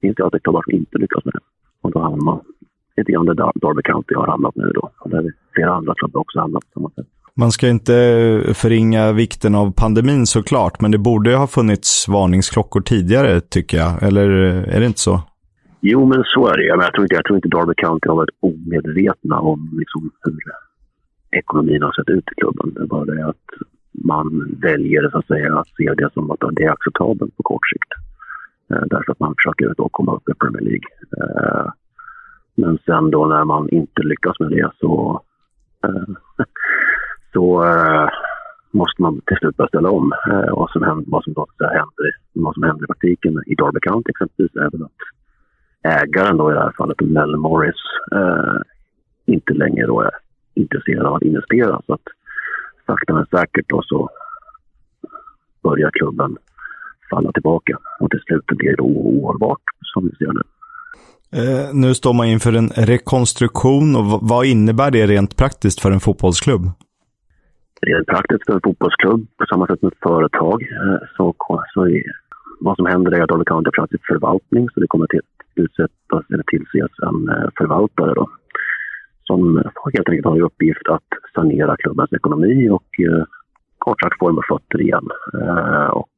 [0.00, 1.40] finns det alltid klubbar som inte lyckas med det.
[1.86, 2.40] Och då hamnar man
[2.96, 4.90] lite grann där Derby County har hamnat nu då.
[5.00, 7.06] Och där flera andra klubbar också hamnat på samma sätt.
[7.34, 7.92] Man ska inte
[8.54, 14.02] förringa vikten av pandemin såklart, men det borde ha funnits varningsklockor tidigare tycker jag.
[14.02, 14.28] Eller
[14.74, 15.20] är det inte så?
[15.80, 16.64] Jo, men så är det.
[16.64, 20.38] Jag tror inte, jag tror inte Derby County har varit omedvetna om liksom hur
[21.38, 22.74] ekonomin har sett ut i klubben.
[22.74, 23.46] Det är bara det att
[23.92, 27.66] man väljer så att, säga, att se det som att det är acceptabelt på kort
[27.72, 28.05] sikt.
[28.70, 30.88] Eh, därför att man försöker då komma upp i Premier League.
[31.18, 31.66] Eh,
[32.54, 35.22] men sen då när man inte lyckas med det så,
[35.84, 36.14] eh,
[37.32, 37.64] så
[38.70, 40.12] måste man till slut börja ställa om.
[40.50, 44.10] Vad, som händer, vad, som då, händer, vad som händer i praktiken i Derby County
[44.10, 45.02] exempelvis är väl att
[45.82, 47.82] ägaren då i det här fallet, Mel Morris,
[49.26, 50.10] inte längre då är
[50.54, 51.82] intresserad av att investera.
[51.86, 52.06] Så att
[52.86, 54.10] sakta men säkert då så
[55.62, 56.36] börjar klubben
[57.10, 59.62] falla tillbaka och till slut blir det ohållbart
[59.94, 60.42] som vi ser nu.
[61.38, 66.00] Eh, nu står man inför en rekonstruktion och vad innebär det rent praktiskt för en
[66.00, 66.62] fotbollsklubb?
[67.80, 71.34] Rent praktiskt för en fotbollsklubb, på samma sätt som ett företag, eh, så,
[71.74, 72.02] så är,
[72.60, 75.20] vad som händer är att Dolly County har förvaltning, så det kommer till
[75.56, 78.28] utsättas eller tillses en eh, förvaltare då,
[79.24, 79.56] som
[79.94, 83.24] helt enkelt har i uppgift att sanera klubbens ekonomi och eh,
[83.78, 85.08] kort sagt få dem fötter igen.
[85.34, 86.16] Eh, och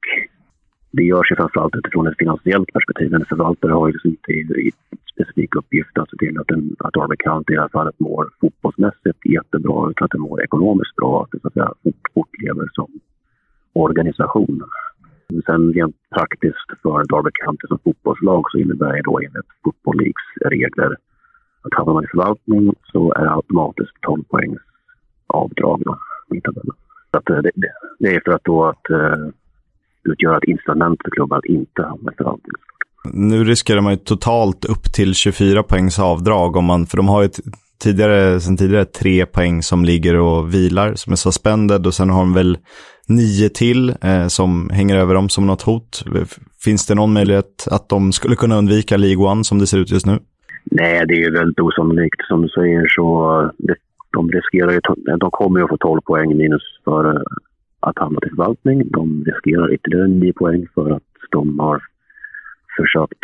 [0.91, 3.15] det görs ju framförallt utifrån ett finansiellt perspektiv.
[3.15, 4.73] En förvaltare har ju liksom inte i,
[5.13, 8.29] specifik uppgift att se till att, en, att Derby County i det här fallet mår
[8.41, 11.23] fotbollsmässigt jättebra utan att det mår ekonomiskt bra.
[11.23, 12.89] Att det så att säga fort, fortlever som
[13.73, 14.63] organisation.
[15.47, 20.27] Sen rent praktiskt för Darby County som fotbollslag så innebär det då enligt Football Leagues
[20.45, 20.97] regler
[21.63, 24.61] att hamnar man i förvaltning så är det automatiskt 12 poängs
[25.27, 25.99] avdrag då,
[26.37, 26.77] i tabellen.
[27.11, 29.29] Så att, eh, det, det, det, är för att då att eh,
[30.11, 32.53] utgöra ett incitament för klubben att inte hamna i förvaltning.
[33.13, 37.23] Nu riskerar man ju totalt upp till 24 poängs avdrag om man, för de har
[37.23, 37.29] ju
[37.83, 42.21] tidigare, sen tidigare tre poäng som ligger och vilar, som är suspended och sen har
[42.21, 42.59] de väl
[43.09, 46.05] nio till eh, som hänger över dem som något hot.
[46.65, 49.91] Finns det någon möjlighet att de skulle kunna undvika League One som det ser ut
[49.91, 50.19] just nu?
[50.65, 52.21] Nej, det är väldigt osannolikt.
[52.29, 53.51] Som du säger så
[54.13, 54.81] de riskerar ju,
[55.19, 57.25] de kommer ju att få 12 poäng minus för
[57.81, 58.83] att hamna till förvaltning.
[58.91, 61.83] De riskerar ytterligare 9 poäng för att de har
[62.77, 63.23] försökt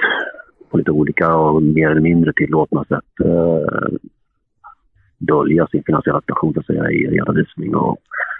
[0.70, 3.88] på lite olika och mer eller mindre tillåtna sätt eh,
[5.18, 7.96] dölja sin finansiella situation så att säga, i redovisning och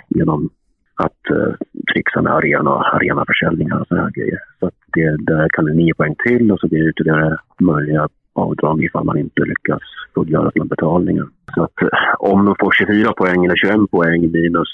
[0.08, 0.50] genom
[0.94, 1.54] att eh,
[1.92, 4.38] trixa med arena, arenaförsäljningar och sådana grejer.
[4.60, 8.08] Så att det, där kan det 9 poäng till och så blir det ytterligare möjliga
[8.32, 9.82] avdrag ifall man inte lyckas
[10.14, 11.26] fullgöra sina betalningar.
[11.54, 14.68] Så att eh, om de får 24 poäng eller 21 poäng minus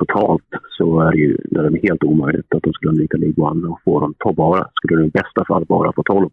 [0.00, 3.68] totalt så är det ju det är helt omöjligt att de skulle undvika League One
[3.68, 6.30] och få dem ta bara, skulle de i bästa fall bara få 12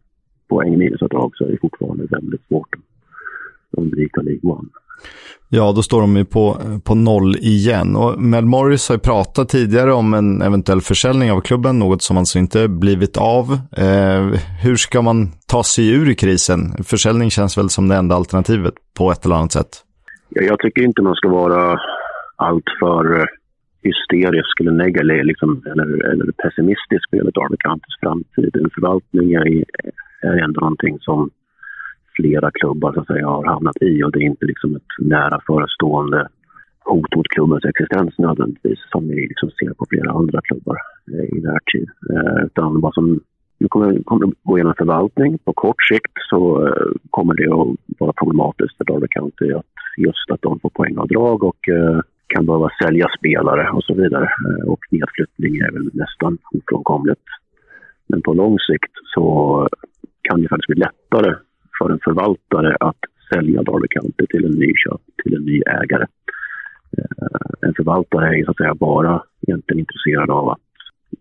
[0.50, 4.70] poäng minusavdrag så är det fortfarande väldigt svårt att undvika League One.
[5.50, 7.96] Ja, då står de ju på, på noll igen.
[7.96, 12.18] Och Mel Morris har ju pratat tidigare om en eventuell försäljning av klubben, något som
[12.18, 13.46] alltså inte blivit av.
[13.78, 16.84] Eh, hur ska man ta sig ur krisen?
[16.84, 19.84] Försäljning känns väl som det enda alternativet på ett eller annat sätt.
[20.30, 21.80] Ja, jag tycker inte man ska vara
[22.36, 23.28] alltför
[23.88, 28.56] hysterisk eller negativ liksom, eller, eller pessimistisk över gäller Countys framtid.
[28.56, 29.46] En förvaltning är,
[30.30, 31.30] är ändå någonting som
[32.18, 35.40] flera klubbar så att säga, har hamnat i och det är inte liksom ett nära
[35.48, 36.28] förestående
[36.80, 40.78] hot mot klubbens existens nödvändigtvis som vi liksom ser på flera andra klubbar
[41.14, 41.90] eh, i närtid.
[42.14, 43.20] Eh, utan vad som
[43.60, 45.38] nu kommer, kommer gå igenom förvaltning.
[45.38, 49.66] På kort sikt så eh, kommer det att vara problematiskt för Darby County att
[49.98, 54.26] just att de får poängavdrag och eh, kan behöva sälja spelare och så vidare.
[54.26, 57.28] Eh, och nedflyttning är väl nästan ofrånkomligt.
[58.08, 59.24] Men på lång sikt så
[60.22, 61.36] kan det faktiskt bli lättare
[61.78, 63.02] för en förvaltare att
[63.34, 66.06] sälja Derby County till en ny köp, till en ny ägare.
[66.98, 70.60] Eh, en förvaltare är så att säga bara egentligen intresserad av att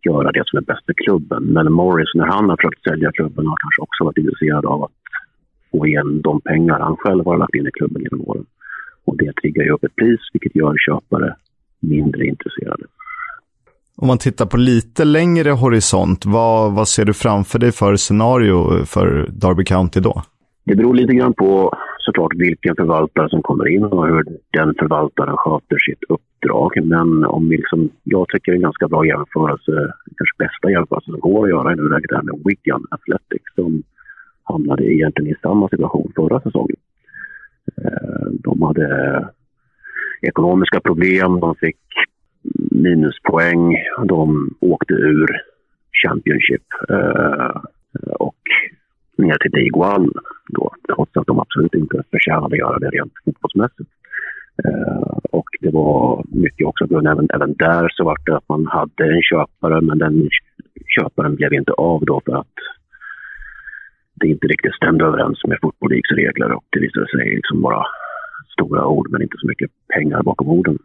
[0.05, 1.43] göra det som är bäst för klubben.
[1.45, 4.97] Men Morris, när han har försökt sälja klubben, har kanske också varit intresserad av att
[5.71, 8.47] få igen de pengar han själv har lagt in i klubben genom åren.
[9.07, 11.35] Och det triggar ju upp ett pris, vilket gör köpare
[11.81, 12.85] mindre intresserade.
[13.97, 18.85] Om man tittar på lite längre horisont, vad, vad ser du framför dig för scenario
[18.85, 20.23] för Derby County då?
[20.65, 25.37] Det beror lite grann på såklart vilken förvaltare som kommer in och hur den förvaltaren
[25.37, 26.71] sköter sitt uppdrag.
[26.85, 29.73] Men om vi liksom, jag tycker en ganska bra jämförelse,
[30.17, 33.83] kanske bästa jämförelse som går att göra i nuläget är med Wigan Athletic som
[34.43, 36.77] hamnade egentligen i samma situation förra säsongen.
[37.85, 39.29] Eh, de hade
[40.23, 41.79] ekonomiska problem, de fick
[42.71, 45.29] minuspoäng, de åkte ur
[46.05, 47.61] Championship eh,
[48.19, 48.43] och
[49.19, 50.09] ner till League One
[50.49, 53.91] då, trots att de absolut inte förtjänade att göra det rent fotbollsmässigt.
[54.65, 59.05] Eh, och det var mycket också, även, även där så var det att man hade
[59.15, 60.29] en köpare men den
[61.01, 62.57] köparen blev inte av då för att
[64.21, 67.83] det inte riktigt stämde överens med Football Leagues regler och det visade sig liksom vara
[68.55, 70.79] stora ord men inte så mycket pengar bakom orden.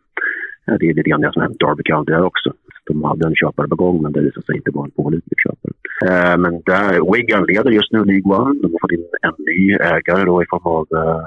[0.65, 2.53] Det är lite grann det som hänt Derby County där också.
[2.85, 5.73] De hade en köpare på gång men det visade sig inte vara en pålitlig köpare.
[6.07, 8.59] Eh, men där, Wigan leder just nu League One.
[8.61, 11.25] De har fått in en ny ägare då i form av eh,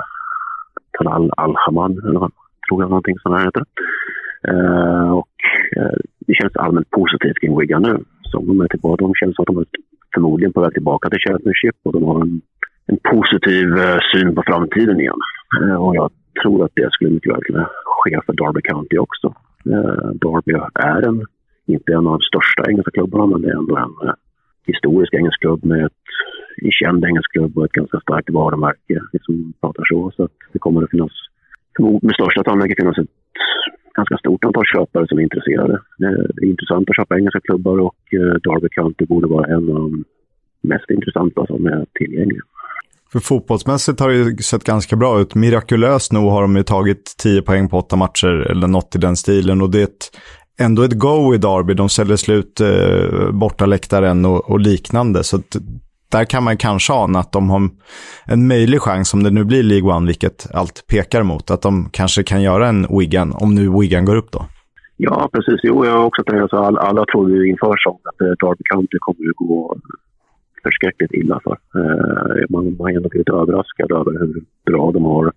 [0.99, 1.95] Talal Al-Haman,
[2.69, 3.65] tror jag någonting sånt här heter.
[4.49, 5.37] Eh, och
[5.77, 7.99] eh, det känns allmänt positivt kring Wigan nu.
[8.23, 9.05] Så de är tillbaka.
[9.05, 9.67] De känns som att de har
[10.15, 12.41] förmodligen på väg tillbaka till Championship och de har en,
[12.87, 15.21] en positiv uh, syn på framtiden igen.
[15.63, 16.11] Eh, och jag
[16.43, 19.27] tror att det skulle mycket väl kunna ske för Derby County också.
[19.73, 21.27] Eh, Derby är en,
[21.67, 24.15] inte en av de största engelska klubbarna, men det är ändå en
[24.67, 26.05] historisk engelsk klubb med ett
[26.57, 30.11] en känd engelsk klubb och ett ganska starkt varumärke Liksom pratar så.
[30.17, 31.13] Så att det kommer att finnas,
[32.03, 33.11] med största sannolikhet finnas ett
[33.95, 35.81] ganska stort antal köpare som är intresserade.
[35.99, 39.75] Det är intressant att köpa engelska klubbar och eh, Derby County borde vara en av
[39.75, 40.05] de
[40.61, 42.43] mest intressanta som är tillgängliga.
[43.13, 45.35] För fotbollsmässigt har det ju sett ganska bra ut.
[45.35, 49.17] Mirakulöst nog har de ju tagit 10 poäng på åtta matcher eller något i den
[49.17, 49.63] stilen.
[49.63, 50.11] Och det är ett,
[50.61, 51.75] ändå ett go i Derby.
[51.75, 55.25] De säljer slut eh, bortaläktaren och, och liknande.
[55.25, 55.39] Så
[56.15, 57.61] där kan man kanske ana att de har
[58.27, 61.89] en möjlig chans, om det nu blir League One, vilket allt pekar mot, att de
[61.93, 64.43] kanske kan göra en Wigan, om nu Wigan går upp då.
[64.97, 65.61] Ja, precis.
[65.63, 68.65] Jo, jag har också tänkt att alla, alla trodde ju inför säsongen att eh, Derby
[68.73, 69.77] County kommer att gå
[70.63, 71.57] förskräckligt illa för.
[71.81, 75.33] Eh, man, man är ändå lite överraskad över hur bra de har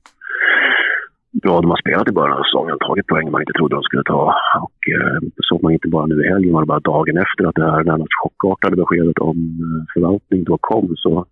[1.32, 4.04] bra de har spelat i början av säsongen, tagit poäng man inte trodde de skulle
[4.04, 4.36] ta.
[4.62, 7.72] Och eh, såg man inte bara nu i helgen, utan bara dagen efter att det
[7.72, 11.26] här närmast chockartade beskedet om eh, förvaltning då kom så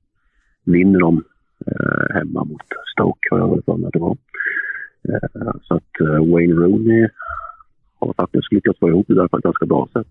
[0.65, 1.23] vinner de
[1.67, 4.17] eh, hemma mot Stoke, har jag för mig att det var.
[5.09, 7.07] Eh, så att eh, Wayne Rooney
[7.99, 10.07] har faktiskt lyckats få ihop det där på ett ganska bra sätt.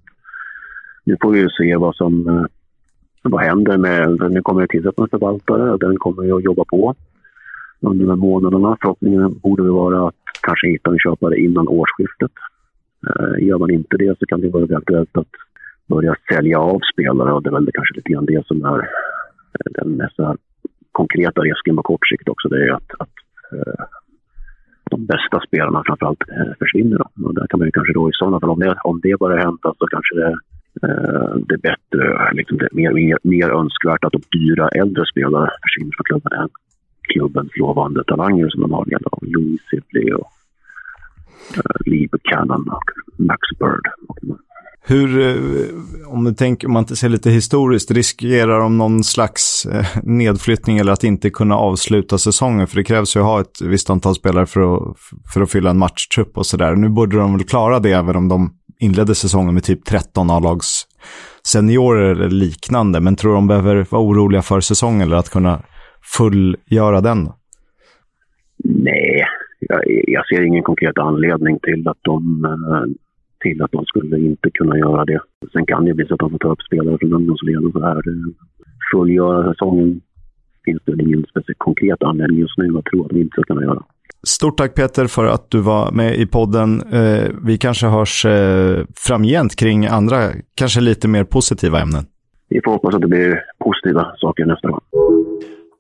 [1.05, 2.45] Nu får vi ju se vad som eh,
[3.23, 6.65] vad händer med, nu kommer det tillsättas en förvaltare och den kommer ju att jobba
[6.65, 6.95] på
[7.87, 8.77] under de här månaderna.
[8.81, 12.33] Förhoppningen borde vara att kanske hitta en köpare innan årsskiftet.
[13.07, 15.35] Eh, gör man inte det så kan det vara aktuellt att
[15.87, 19.71] börja sälja av spelare och det är väl kanske lite grann det som är eh,
[19.75, 20.19] den mest
[20.93, 22.49] konkreta risken på kort sikt också.
[22.49, 23.15] Det är att, att
[23.53, 23.85] eh,
[24.91, 26.99] de bästa spelarna framförallt eh, försvinner.
[26.99, 27.07] Då.
[27.27, 29.39] Och där kan man ju kanske då i sådana fall, om det, om det börjar
[29.47, 30.33] hända så kanske det,
[30.85, 32.03] eh, det är bättre,
[32.39, 36.33] liksom det är mer, mer, mer önskvärt att de dyra äldre spelare försvinner från klubben
[36.41, 36.51] än
[37.13, 38.85] klubbens lovande talanger som de har.
[38.85, 40.29] Det Louis Sibley och
[41.57, 43.87] uh, Lee Buchanan och Max Bird.
[44.87, 49.67] Hur, eh, om, du tänker, om man inte ser lite historiskt, riskerar de någon slags
[49.67, 52.67] eh, nedflyttning eller att inte kunna avsluta säsongen?
[52.67, 54.97] För det krävs ju att ha ett visst antal spelare för att,
[55.35, 56.75] för att fylla en matchtrupp och sådär.
[56.75, 60.87] Nu borde de väl klara det även om de inledde säsongen med typ 13 A-lags
[61.47, 63.01] seniorer eller liknande.
[63.01, 65.63] Men tror de behöver vara oroliga för säsongen eller att kunna
[66.17, 67.29] fullgöra den?
[68.65, 69.25] Nej,
[69.61, 72.95] jag, jag, ser ingen konkret anledning till att de eh,
[73.41, 75.21] till att de skulle inte kunna göra det.
[75.53, 78.03] Sen kan det bli så att de får ta upp spelare från ungdomsleden så här.
[78.93, 80.01] Fullgöra säsongen
[80.65, 83.63] finns det ingen speciellt konkret anledning just nu att tro att de inte ska kunna
[83.63, 83.83] göra.
[84.27, 86.81] Stort tack Peter för att du var med i podden.
[86.93, 90.17] Eh, vi kanske hörs eh, framgent kring andra,
[90.55, 92.05] kanske lite mer positiva ämnen.
[92.49, 94.81] Vi får hoppas att det blir positiva saker nästa gång.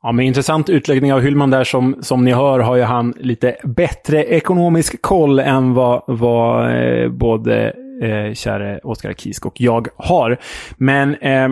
[0.06, 3.56] Ja, med intressant utläggning av Hyllman där som, som ni hör har ju han lite
[3.64, 10.38] bättre ekonomisk koll än vad, vad eh, både eh, käre Oskar Kisk och jag har.
[10.76, 11.48] Men eh,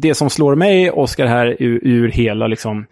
[0.00, 2.86] det som slår mig, Oskar, här ur, ur hela liksom,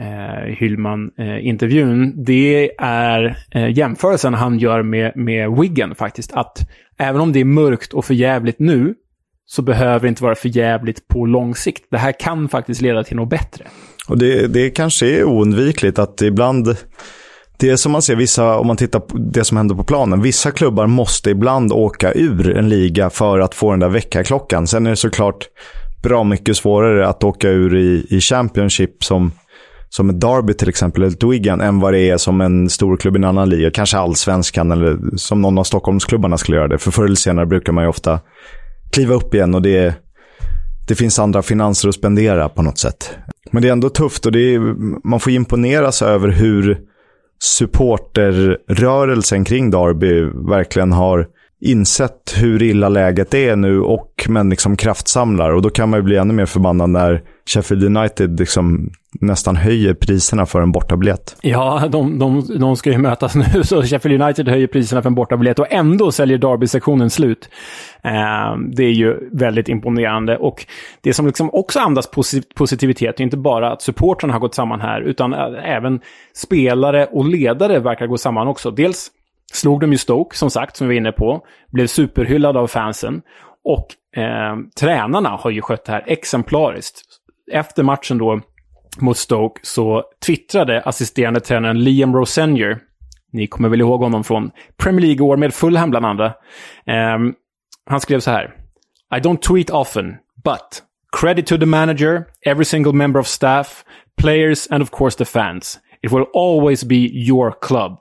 [0.00, 6.32] eh, Hyllman-intervjun, eh, det är eh, jämförelsen han gör med, med Wiggen faktiskt.
[6.32, 8.94] Att även om det är mörkt och förjävligt nu,
[9.46, 11.84] så behöver det inte vara förjävligt på lång sikt.
[11.90, 13.64] Det här kan faktiskt leda till något bättre.
[14.08, 16.76] Och det, det kanske är oundvikligt att ibland,
[17.58, 20.22] det är som man ser vissa, om man tittar på det som händer på planen,
[20.22, 24.66] vissa klubbar måste ibland åka ur en liga för att få den där väckarklockan.
[24.66, 25.48] Sen är det såklart
[26.02, 29.32] bra mycket svårare att åka ur i, i Championship som,
[29.88, 33.16] som ett Derby till exempel, eller Wigan, än vad det är som en stor klubb
[33.16, 33.70] i en annan liga.
[33.70, 36.78] Kanske allsvenskan eller som någon av Stockholmsklubbarna skulle göra det.
[36.78, 38.20] För förr eller senare brukar man ju ofta
[38.92, 39.94] kliva upp igen och det, är
[40.88, 43.10] det finns andra finanser att spendera på något sätt.
[43.50, 44.58] Men det är ändå tufft och det är,
[45.08, 46.78] man får imponeras över hur
[47.42, 51.26] supporterrörelsen kring Derby verkligen har
[51.60, 55.50] insett hur illa läget är nu och men liksom kraftsamlar.
[55.50, 58.90] Och då kan man ju bli ännu mer förbannad när Sheffield United liksom
[59.20, 61.36] nästan höjer priserna för en bortabiljett.
[61.40, 65.14] Ja, de, de, de ska ju mötas nu, så Sheffield United höjer priserna för en
[65.14, 67.48] bortabiljett och ändå säljer Derby-sektionen slut.
[68.02, 70.36] Eh, det är ju väldigt imponerande.
[70.36, 70.66] Och
[71.00, 72.10] det som liksom också andas
[72.54, 76.00] positivitet är inte bara att supportrarna har gått samman här, utan eh, även
[76.34, 78.70] spelare och ledare verkar gå samman också.
[78.70, 79.10] Dels
[79.52, 81.46] slog de ju Stoke, som sagt, som vi var inne på.
[81.72, 83.22] Blev superhyllad av fansen.
[83.64, 87.02] Och eh, tränarna har ju skött det här exemplariskt.
[87.52, 88.40] Efter matchen då
[88.98, 92.78] mot Stoke så twittrade assisterande tränaren Liam Rosenior,
[93.32, 96.26] ni kommer väl ihåg honom från Premier League-år med Fulham bland andra.
[96.86, 97.18] Eh,
[97.86, 98.54] han skrev så här.
[99.16, 100.82] I don't tweet often, but
[101.20, 103.84] credit to the manager, every single member of staff,
[104.16, 105.78] players and of course the fans.
[106.02, 107.98] It will always be your club.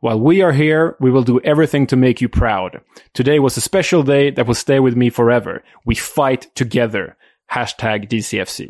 [0.00, 2.80] While we are here, we will do everything to make you proud.
[3.12, 5.60] Today was a special day that will stay with me forever.
[5.84, 7.14] We fight together.
[7.46, 8.60] Hashtag DCFC.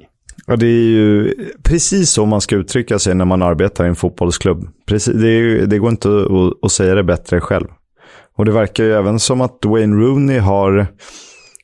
[0.47, 3.97] Ja, det är ju precis så man ska uttrycka sig när man arbetar i en
[3.97, 4.69] fotbollsklubb.
[4.87, 7.67] Precis, det, är, det går inte att, att, säga det bättre själv.
[8.37, 10.87] Och det verkar ju även som att Wayne Rooney har...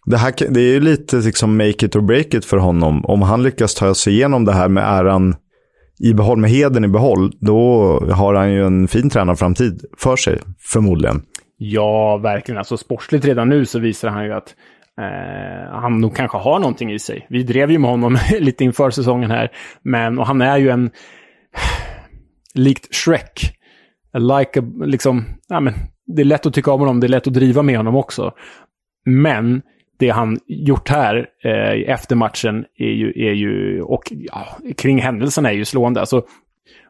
[0.07, 3.05] Det, här, det är ju lite liksom make it or break it för honom.
[3.05, 5.37] Om han lyckas ta sig igenom det här med äran
[6.01, 7.83] i behåll, med heden i behåll, då
[8.13, 11.23] har han ju en fin tränarframtid för sig, förmodligen.
[11.57, 12.59] Ja, verkligen.
[12.59, 14.55] Alltså sportsligt redan nu så visar han ju att
[15.01, 17.27] eh, han nog kanske har någonting i sig.
[17.31, 19.51] Vi drev ju med honom lite inför säsongen här,
[19.83, 20.91] men och han är ju en...
[22.55, 23.57] likt Shrek.
[24.19, 25.75] Like a, liksom, ja, men,
[26.07, 28.33] det är lätt att tycka om honom, det är lätt att driva med honom också.
[29.07, 29.63] Men
[29.99, 35.51] det han gjort här eh, efter matchen är ju, är ju och ja, kring händelserna
[35.51, 36.01] är ju slående.
[36.01, 36.23] Alltså,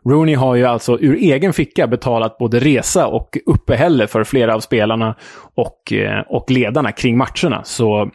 [0.09, 4.61] Rooney har ju alltså ur egen ficka betalat både resa och uppehälle för flera av
[4.61, 5.17] spelarna
[5.55, 7.65] och, eh, och ledarna kring matcherna.
[7.65, 8.11] Så,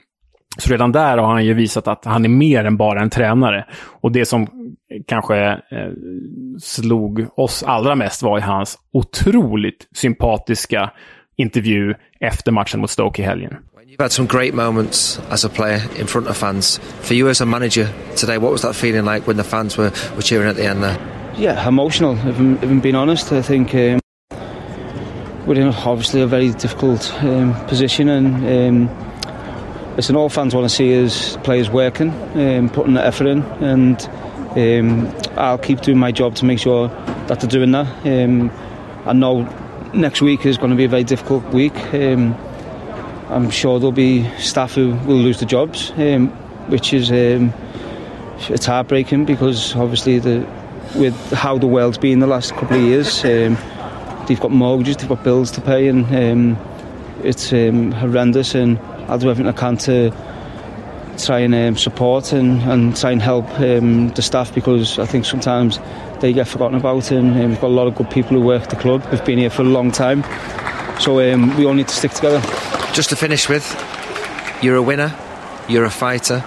[0.57, 3.65] så redan där har han ju visat att han är mer än bara en tränare.
[4.01, 4.47] Och det som
[5.07, 5.91] kanske eh,
[6.59, 10.91] slog oss allra mest var ju hans otroligt sympatiska
[11.37, 13.55] intervju efter matchen mot Stoke i helgen.
[13.89, 16.77] You've had some great moments as a player in front of fans.
[17.01, 19.91] For you as a manager today, what was that feeling like when the fans were,
[20.15, 21.33] were cheering at the end there?
[21.35, 23.31] Yeah, emotional, if I'm, if I'm being honest.
[23.31, 23.99] I think um,
[25.47, 30.75] we're in obviously a very difficult um, position and um, listen, all fans want to
[30.75, 34.07] see is players working, um, putting the effort in and
[34.51, 36.89] um, I'll keep doing my job to make sure
[37.25, 37.87] that they're doing that.
[38.05, 38.51] Um,
[39.07, 39.41] I know
[39.95, 41.73] next week is going to be a very difficult week.
[43.29, 46.29] I'm sure there'll be staff who will lose their jobs, um,
[46.67, 47.53] which is um,
[48.49, 50.47] it's heartbreaking because obviously the
[50.95, 53.55] with how the world's been the last couple of years, um,
[54.27, 56.57] they've got mortgages, they've got bills to pay, and um,
[57.23, 58.55] it's um, horrendous.
[58.55, 60.11] And I'll do everything I can to
[61.23, 65.79] try and um, support and, and try and help the staff because I think sometimes
[66.19, 67.11] they get forgotten about.
[67.11, 69.05] And we've got a lot of good people who work at the club.
[69.11, 70.23] We've been here for a long time,
[70.99, 72.68] so we all need to stick together.
[72.93, 73.65] Just to finish with,
[74.61, 75.15] you're a winner,
[75.69, 76.39] you're a fighter.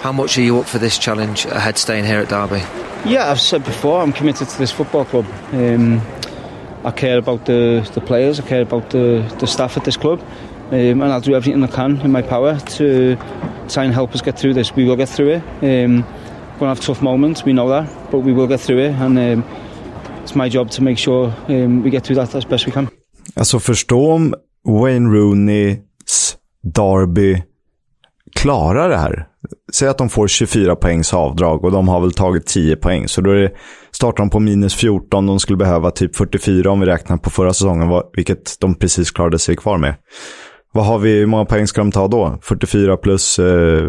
[0.00, 2.62] How much are you up for this challenge ahead staying here at Derby?
[3.08, 5.26] Yeah, I've said before, I'm committed to this football club.
[5.52, 6.00] Um,
[6.84, 10.20] I care about the, the players, I care about the, the staff at this club,
[10.70, 13.16] um, and I'll do everything I can in my power to
[13.68, 14.74] try and help us get through this.
[14.74, 15.42] We will get through it.
[15.62, 18.78] Um, we're going to have tough moments, we know that, but we will get through
[18.78, 19.44] it, and um,
[20.22, 22.88] it's my job to make sure um, we get through that as best we can.
[23.34, 24.34] Alltså förstå om
[24.64, 27.42] Wayne Rooneys Derby
[28.34, 29.26] klarar det här.
[29.72, 33.08] Säg att de får 24 poängs avdrag och de har väl tagit 10 poäng.
[33.08, 33.52] Så då är det,
[33.90, 35.26] startar de på minus 14.
[35.26, 39.38] De skulle behöva typ 44 om vi räknar på förra säsongen, vilket de precis klarade
[39.38, 39.94] sig kvar med.
[40.72, 42.38] Vad har vi, hur många poäng ska de ta då?
[42.42, 43.84] 44 plus eh,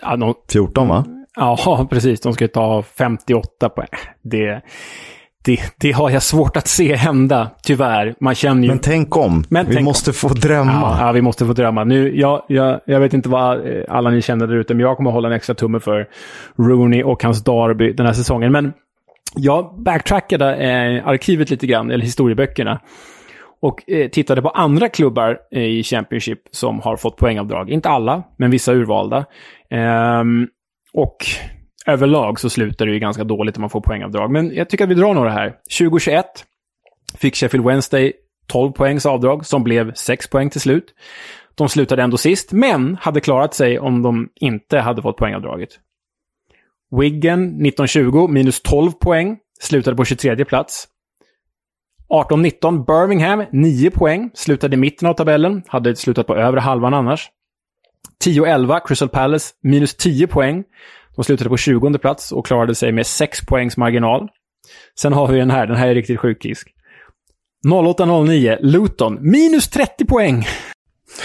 [0.00, 1.04] ja, de, 14 va?
[1.36, 2.20] Ja, precis.
[2.20, 3.88] De ska ta 58 poäng.
[4.22, 4.62] Det,
[5.44, 8.14] det, det, har jag svårt att se hända, tyvärr.
[8.20, 8.68] Man känner ju...
[8.68, 9.44] Men tänk om.
[9.48, 10.14] Men vi tänk måste om.
[10.14, 10.72] få drömma.
[10.72, 11.84] Ja, ja, vi måste få drömma.
[11.84, 15.10] Nu, jag, jag, jag vet inte vad alla ni känner där ute, men jag kommer
[15.10, 16.08] att hålla en extra tumme för
[16.56, 18.52] Rooney och hans Derby den här säsongen.
[18.52, 18.72] Men
[19.34, 22.80] jag backtrackade eh, arkivet lite grann, eller historieböckerna.
[23.62, 27.70] Och eh, tittade på andra klubbar eh, i Championship som har fått poängavdrag.
[27.70, 29.24] Inte alla, men vissa urvalda.
[29.70, 30.48] Ehm,
[30.92, 31.16] och
[31.86, 34.30] överlag så slutar det ju ganska dåligt om man får poängavdrag.
[34.30, 35.54] Men jag tycker att vi drar några här.
[35.78, 36.26] 2021
[37.18, 38.12] fick Sheffield Wednesday
[38.46, 40.94] 12 poängs avdrag, som blev 6 poäng till slut.
[41.54, 45.68] De slutade ändå sist, men hade klarat sig om de inte hade fått poängavdraget.
[47.00, 50.88] Wiggen 1920, minus 12 poäng, slutade på 23 plats.
[52.12, 54.30] 18-19 Birmingham, 9 poäng.
[54.34, 55.62] Slutade i mitten av tabellen.
[55.66, 57.30] Hade slutat på övre halvan annars.
[58.24, 60.64] 10-11 Crystal Palace, minus 10 poäng.
[61.16, 64.28] De slutade på 20 plats och klarade sig med 6 poängs marginal.
[64.98, 66.68] Sen har vi den här, den här är riktigt sjukisk.
[67.66, 70.46] 08-09 Luton, minus 30 poäng.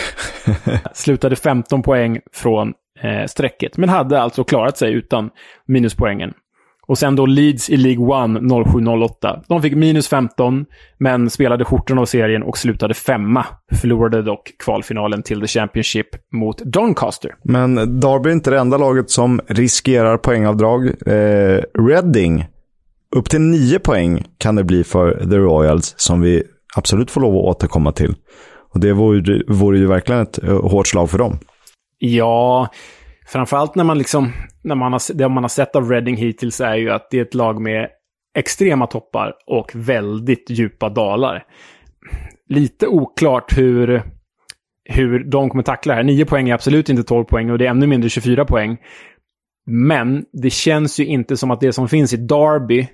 [0.94, 5.30] slutade 15 poäng från eh, strecket, men hade alltså klarat sig utan
[5.68, 6.34] minuspoängen.
[6.88, 9.44] Och sen då Leeds i League One 07-08.
[9.48, 10.66] De fick minus 15,
[10.98, 13.46] men spelade skjortan av serien och slutade femma.
[13.82, 17.32] Förlorade dock kvalfinalen till The Championship mot Doncaster.
[17.44, 20.86] Men Derby är inte det enda laget som riskerar poängavdrag.
[20.88, 22.46] Eh, Reading,
[23.16, 26.44] upp till nio poäng kan det bli för The Royals, som vi
[26.76, 28.16] absolut får lov att återkomma till.
[28.74, 31.40] Och det vore, vore ju verkligen ett eh, hårt slag för dem.
[32.00, 32.68] Ja,
[33.28, 36.76] framförallt när man liksom, när man har, det man har sett av Reading hittills är
[36.76, 37.90] ju att det är ett lag med
[38.38, 41.44] extrema toppar och väldigt djupa dalar.
[42.50, 44.04] Lite oklart hur,
[44.84, 46.04] hur de kommer tackla det här.
[46.04, 48.78] 9 poäng är absolut inte 12 poäng och det är ännu mindre 24 poäng.
[49.66, 52.88] Men det känns ju inte som att det som finns i Derby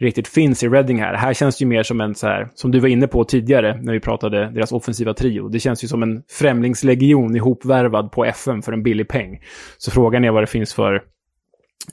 [0.00, 1.14] riktigt finns i Reading här.
[1.14, 3.80] Här känns det ju mer som en så här, som du var inne på tidigare
[3.82, 5.48] när vi pratade deras offensiva trio.
[5.48, 9.38] Det känns ju som en främlingslegion ihopvärvad på FM för en billig peng.
[9.78, 10.94] Så frågan är vad det finns för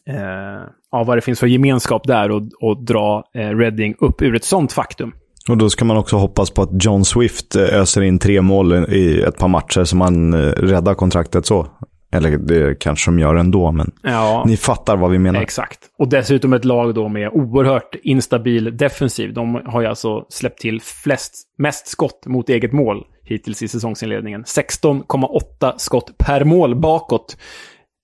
[0.09, 4.35] eh, ja, vad det finns för gemenskap där och, och dra eh, Reading upp ur
[4.35, 5.13] ett sånt faktum.
[5.49, 8.73] Och då ska man också hoppas på att John Swift eh, öser in tre mål
[8.73, 11.67] i ett par matcher så man eh, räddar kontraktet så.
[12.13, 15.41] Eller det kanske de gör ändå, men ja, ni fattar vad vi menar.
[15.41, 15.79] Exakt.
[15.99, 19.33] Och dessutom ett lag då med oerhört instabil defensiv.
[19.33, 24.43] De har ju alltså släppt till flest, mest skott mot eget mål hittills i säsongsinledningen.
[24.43, 27.37] 16,8 skott per mål bakåt.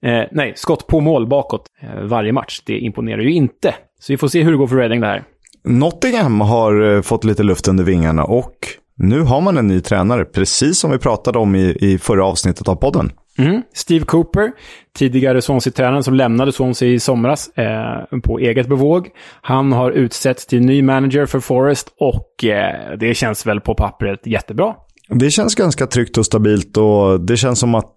[0.06, 2.62] Eh, nej, skott på mål bakåt eh, varje match.
[2.66, 3.76] Det imponerar ju inte.
[4.00, 5.24] Så vi får se hur det går för Reading det här.
[5.64, 8.56] Nottingham har eh, fått lite luft under vingarna och
[9.02, 12.68] nu har man en ny tränare, precis som vi pratade om i, i förra avsnittet
[12.68, 13.12] av podden.
[13.40, 13.62] Mm.
[13.74, 14.52] Steve Cooper,
[14.98, 19.10] tidigare Swansea-tränaren som lämnade Swansea i somras eh, på eget bevåg.
[19.42, 24.28] Han har utsetts till ny manager för Forest och eh, det känns väl på pappret
[24.28, 24.76] jättebra.
[25.10, 27.96] Det känns ganska tryggt och stabilt och det känns som att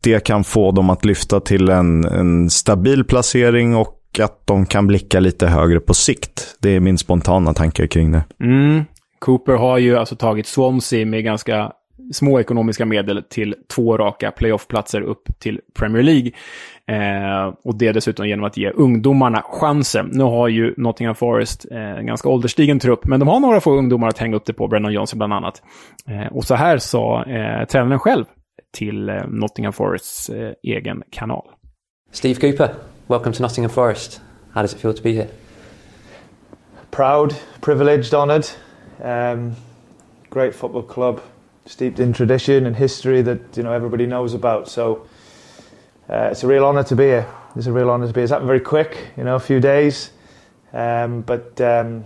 [0.00, 4.86] det kan få dem att lyfta till en, en stabil placering och att de kan
[4.86, 6.56] blicka lite högre på sikt.
[6.60, 8.24] Det är min spontana tanke kring det.
[8.40, 8.84] Mm.
[9.18, 11.72] Cooper har ju alltså tagit Swansea med ganska
[12.12, 16.30] små ekonomiska medel till två raka playoffplatser upp till Premier League.
[16.86, 20.10] Eh, och det dessutom genom att ge ungdomarna chansen.
[20.12, 23.70] Nu har ju Nottingham Forest eh, en ganska ålderstigen trupp, men de har några få
[23.70, 25.62] ungdomar att hänga upp det på, Brennan Johnson bland annat.
[26.08, 28.24] Eh, och så här sa eh, tränaren själv
[28.72, 31.44] till eh, Nottingham Forests eh, egen kanal.
[32.12, 32.74] Steve Cooper,
[33.06, 34.20] welcome to Nottingham Forest.
[34.52, 35.28] How does it feel to be here?
[36.90, 38.46] Proud, privileged, honoured.
[39.00, 39.56] Um,
[40.30, 41.20] great football club,
[41.66, 44.68] steeped in tradition and history that you know everybody knows about.
[44.68, 45.06] So
[46.08, 47.26] uh, it's a real honour to be here.
[47.56, 48.24] It's a real honour to be here.
[48.24, 50.10] It's happened very quick, you know, a few days,
[50.72, 52.04] um, but um,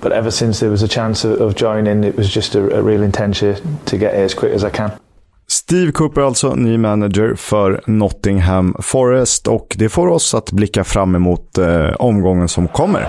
[0.00, 2.82] but ever since there was a chance of, of joining, it was just a, a
[2.82, 4.92] real intention to get here as quick as I can.
[5.46, 11.14] Steve Cooper alltså, ny manager för Nottingham Forest och det får oss att blicka fram
[11.14, 13.06] emot eh, omgången som kommer.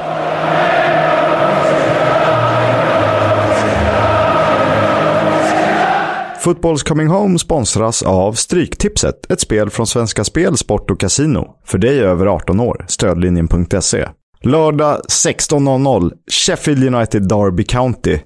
[6.45, 11.47] Footballs Coming Home sponsras av Stryktipset, ett spel från Svenska Spel, Sport och Casino.
[11.65, 14.07] För dig över 18 år, stödlinjen.se.
[14.41, 18.19] Lördag 16.00, Sheffield United Derby County.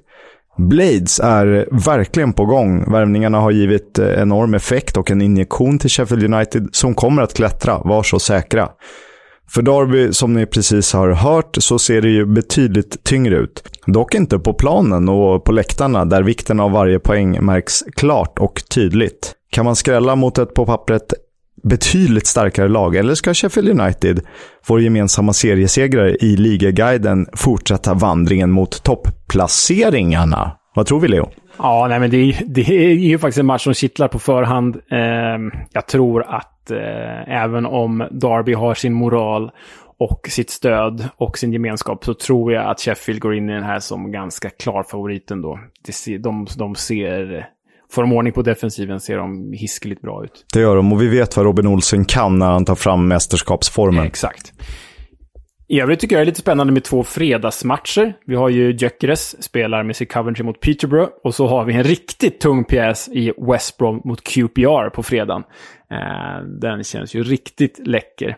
[0.58, 2.92] Blades är verkligen på gång.
[2.92, 7.34] Värvningarna har givit eh, enorm effekt och en injektion till Sheffield United som kommer att
[7.34, 8.70] klättra, var så säkra.
[9.50, 13.64] För Derby, som ni precis har hört, så ser det ju betydligt tyngre ut.
[13.86, 18.62] Dock inte på planen och på läktarna, där vikten av varje poäng märks klart och
[18.70, 19.34] tydligt.
[19.52, 21.14] Kan man skrälla mot ett på pappret
[21.64, 24.22] betydligt starkare lag, eller ska Sheffield United,
[24.68, 30.52] vår gemensamma seriesegrare i ligaguiden, fortsätta vandringen mot topplaceringarna?
[30.76, 31.30] Vad tror vi, Leo?
[31.60, 34.76] Ja, nej, men det är, det är ju faktiskt en match som kittlar på förhand.
[34.92, 35.00] Eh,
[35.72, 39.52] jag tror att eh, även om Derby har sin moral
[40.00, 43.64] och sitt stöd och sin gemenskap så tror jag att Sheffield går in i den
[43.64, 45.60] här som ganska klar favoriten då.
[46.20, 47.48] De, de ser...
[47.92, 50.46] Får de ordning på defensiven ser de hiskeligt bra ut.
[50.54, 54.06] Det gör de och vi vet vad Robin Olsen kan när han tar fram mästerskapsformen.
[54.06, 54.54] Exakt.
[55.72, 58.14] I övrigt tycker jag det är lite spännande med två fredagsmatcher.
[58.26, 61.12] Vi har ju Gyökeres spelar med sitt Coventry mot Peterborough.
[61.24, 65.44] Och så har vi en riktigt tung pjäs i West Brom mot QPR på fredagen.
[65.92, 68.38] Eh, den känns ju riktigt läcker.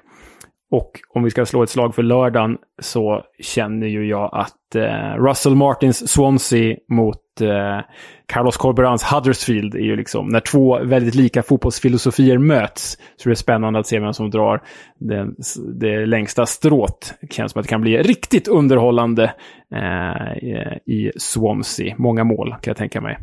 [0.72, 5.16] Och om vi ska slå ett slag för lördagen så känner ju jag att eh,
[5.16, 7.80] Russell Martins Swansea mot eh,
[8.26, 13.36] Carlos Corberans Huddersfield är ju liksom, när två väldigt lika fotbollsfilosofier möts, så är det
[13.36, 14.62] spännande att se vem som drar
[15.00, 15.28] det,
[15.74, 17.14] det längsta strået.
[17.22, 19.34] Det känns som att det kan bli riktigt underhållande
[19.76, 20.38] eh,
[20.86, 21.96] i Swansea.
[21.98, 23.18] Många mål kan jag tänka mig.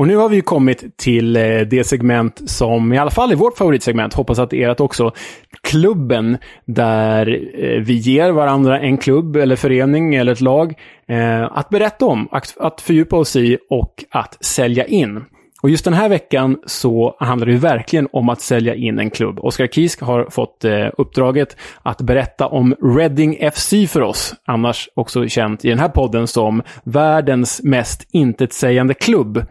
[0.00, 3.58] Och nu har vi kommit till eh, det segment som i alla fall är vårt
[3.58, 5.12] favoritsegment, hoppas att det är ert också,
[5.60, 10.74] klubben, där eh, vi ger varandra en klubb eller förening eller ett lag
[11.08, 15.24] eh, att berätta om, att fördjupa oss i och att sälja in.
[15.62, 19.38] Och just den här veckan så handlar det verkligen om att sälja in en klubb.
[19.38, 24.34] Oskar Kisk har fått eh, uppdraget att berätta om Reading FC för oss.
[24.44, 29.46] Annars också känt i den här podden som världens mest intetsägande klubb.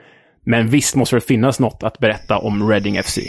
[0.46, 3.20] Men visst måste det finnas något att berätta om Reading FC.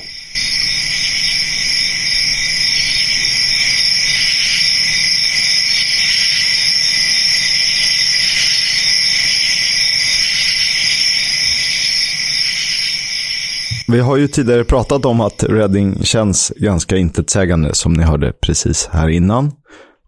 [13.93, 18.89] Vi har ju tidigare pratat om att Reading känns ganska intetsägande, som ni hörde precis
[18.93, 19.53] här innan.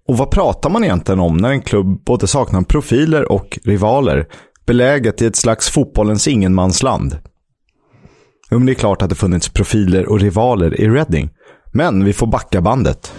[0.08, 4.26] Och vad pratar man egentligen om när en klubb både saknar profiler och rivaler?
[4.66, 7.18] Beläget i ett slags fotbollens ingenmansland.
[8.50, 11.30] Jo, men det är klart att det funnits profiler och rivaler i Reading.
[11.72, 13.12] Men vi får backa bandet.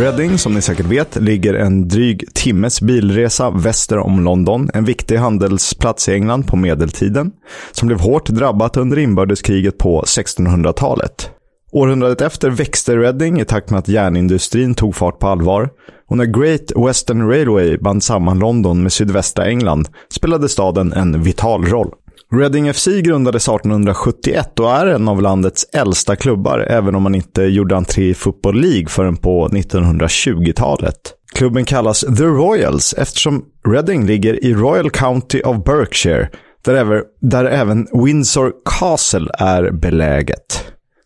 [0.00, 4.70] Reading, som ni säkert vet, ligger en dryg timmes bilresa väster om London.
[4.74, 7.32] En viktig handelsplats i England på medeltiden,
[7.72, 11.30] som blev hårt drabbat under inbördeskriget på 1600-talet.
[11.72, 15.70] Århundradet efter växte Reading i takt med att järnindustrin tog fart på allvar.
[16.08, 21.64] Och när Great Western Railway band samman London med sydvästra England spelade staden en vital
[21.64, 21.90] roll.
[22.38, 27.42] Reading FC grundades 1871 och är en av landets äldsta klubbar, även om man inte
[27.42, 30.96] gjorde entré i Football League förrän på 1920-talet.
[31.34, 36.28] Klubben kallas The Royals eftersom Reading ligger i Royal County of Berkshire,
[36.64, 40.64] där även, där även Windsor Castle är beläget.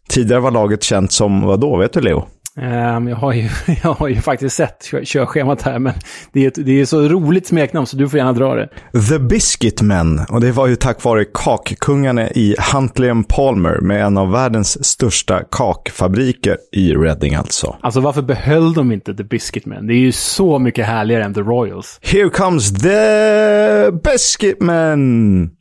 [0.08, 2.26] Tidigare var laget känt som, vad då vet du Leo?
[2.62, 3.48] Um, jag, har ju,
[3.82, 5.92] jag har ju faktiskt sett körschemat här, men
[6.32, 8.68] det är, det är så roligt smeknamn så du får gärna dra det.
[9.08, 14.18] The Biscuit Men, och det var ju tack vare kakkungarna i Huntley Palmer med en
[14.18, 17.76] av världens största kakfabriker i Reading alltså.
[17.80, 19.86] Alltså varför behöll de inte The Biscuit Men?
[19.86, 22.00] Det är ju så mycket härligare än The Royals.
[22.02, 25.57] Here comes the Biscuit Men!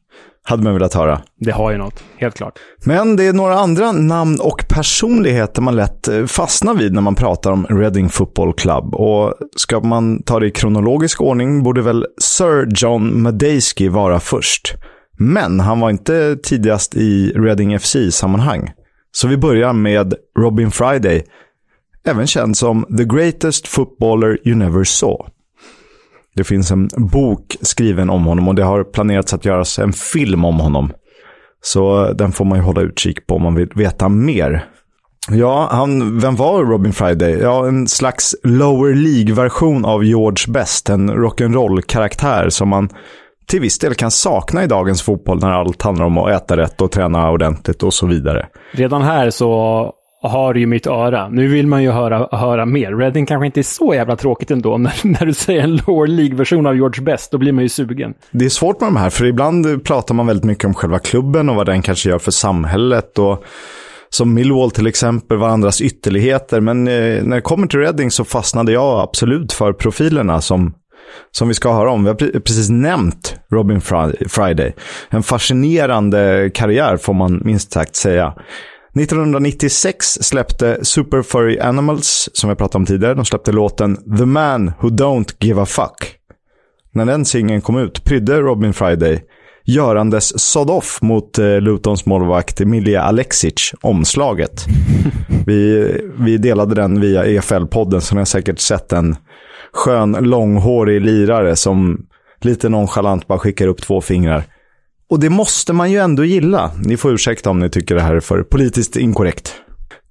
[0.47, 1.21] Hade man velat höra.
[1.39, 2.59] Det har ju något, helt klart.
[2.85, 7.15] Men det är några andra namn och personligheter man lätt eh, fastnar vid när man
[7.15, 8.95] pratar om Reading Football Club.
[8.95, 14.73] Och ska man ta det i kronologisk ordning borde väl Sir John Madejski vara först.
[15.19, 18.71] Men han var inte tidigast i Reading FC-sammanhang.
[19.11, 21.23] Så vi börjar med Robin Friday,
[22.05, 25.36] även känd som The Greatest Footballer You Never Saw.
[26.37, 30.45] Det finns en bok skriven om honom och det har planerats att göras en film
[30.45, 30.91] om honom.
[31.61, 34.65] Så den får man ju hålla utkik på om man vill veta mer.
[35.29, 37.31] Ja, han, vem var Robin Friday?
[37.31, 40.89] Ja, en slags lower League-version av George Best.
[40.89, 42.89] En rock'n'roll-karaktär som man
[43.47, 46.81] till viss del kan sakna i dagens fotboll när allt handlar om att äta rätt
[46.81, 48.47] och träna ordentligt och så vidare.
[48.71, 51.29] Redan här så har ju mitt öra.
[51.29, 52.91] Nu vill man ju höra, höra mer.
[52.91, 54.77] Reading kanske inte är så jävla tråkigt ändå.
[54.77, 58.13] När, när du säger en lower League-version av George Best, då blir man ju sugen.
[58.31, 61.49] Det är svårt med de här, för ibland pratar man väldigt mycket om själva klubben
[61.49, 63.19] och vad den kanske gör för samhället.
[63.19, 63.43] Och
[64.09, 66.61] som Millwall till exempel, varandras ytterligheter.
[66.61, 70.73] Men eh, när det kommer till Reading så fastnade jag absolut för profilerna som
[71.31, 72.03] som vi ska höra om.
[72.03, 73.81] Vi har precis nämnt Robin
[74.29, 74.73] Friday.
[75.09, 78.33] En fascinerande karriär får man minst sagt säga.
[78.95, 84.71] 1996 släppte Super Furry Animals, som jag pratade om tidigare, de släppte låten The Man
[84.81, 86.15] Who Don't Give a Fuck.
[86.93, 89.23] När den singeln kom ut prydde Robin Friday
[89.65, 94.65] görandes sod-off mot eh, Lutons målvakt Emilia Alexic omslaget.
[95.45, 99.15] vi, vi delade den via EFL-podden, så ni har säkert sett en
[99.73, 102.05] skön långhårig lirare som
[102.41, 104.43] lite nonchalant bara skickar upp två fingrar.
[105.09, 106.71] Och det måste man ju ändå gilla.
[106.85, 109.55] Ni får ursäkta om ni tycker det här är för politiskt inkorrekt.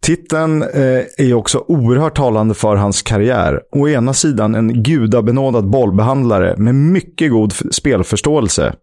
[0.01, 3.61] Titeln eh, är också oerhört talande för hans karriär.
[3.73, 8.75] Å ena sidan en gudabenådad bollbehandlare med mycket god spelförståelse.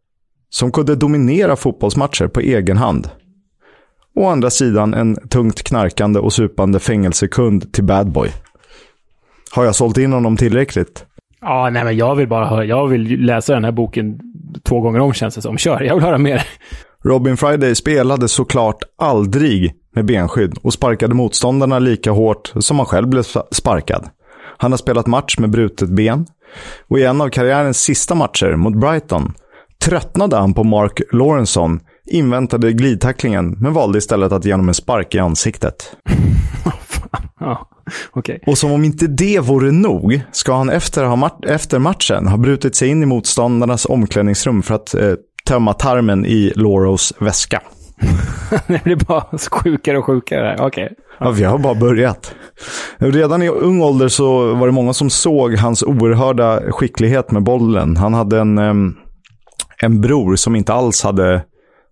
[0.50, 3.10] Som kunde dominera fotbollsmatcher på egen hand.
[4.16, 8.30] Å andra sidan en tungt knarkande och supande fängelsekund till Badboy.
[9.52, 11.06] Har jag sålt in honom tillräckligt?
[11.42, 12.66] Ja, nej, men jag vill bara höra.
[12.66, 14.20] Jag vill läsa den här boken
[14.64, 15.58] två gånger om känns det som.
[15.58, 16.48] Kör, jag vill höra mer.
[17.04, 23.08] Robin Friday spelade såklart aldrig med benskydd och sparkade motståndarna lika hårt som han själv
[23.08, 24.10] blev sparkad.
[24.58, 26.26] Han har spelat match med brutet ben
[26.88, 29.34] och i en av karriärens sista matcher mot Brighton
[29.84, 35.16] tröttnade han på Mark Lawrenson, inväntade glidtacklingen men valde istället att ge honom en spark
[35.16, 35.96] i ansiktet.
[37.40, 37.70] ja,
[38.14, 38.40] okay.
[38.46, 42.38] Och som om inte det vore nog ska han efter, ha mat efter matchen ha
[42.38, 45.14] brutit sig in i motståndarnas omklädningsrum för att eh,
[45.48, 47.62] tömma tarmen i Lauros väska.
[48.68, 50.56] det blir bara sjukare och sjukare.
[50.60, 50.86] Okej.
[50.86, 50.96] Okay.
[51.20, 52.36] Ja, vi har bara börjat.
[52.98, 57.98] Redan i ung ålder så var det många som såg hans oerhörda skicklighet med bollen.
[57.98, 58.58] Han hade en,
[59.78, 61.44] en bror som inte alls hade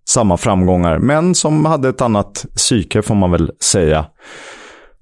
[0.10, 4.06] samma framgångar, men som hade ett annat psyke får man väl säga.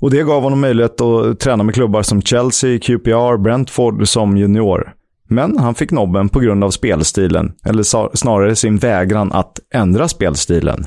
[0.01, 4.93] Och det gav honom möjlighet att träna med klubbar som Chelsea, QPR, Brentford som junior.
[5.29, 10.85] Men han fick nobben på grund av spelstilen, eller snarare sin vägran att ändra spelstilen.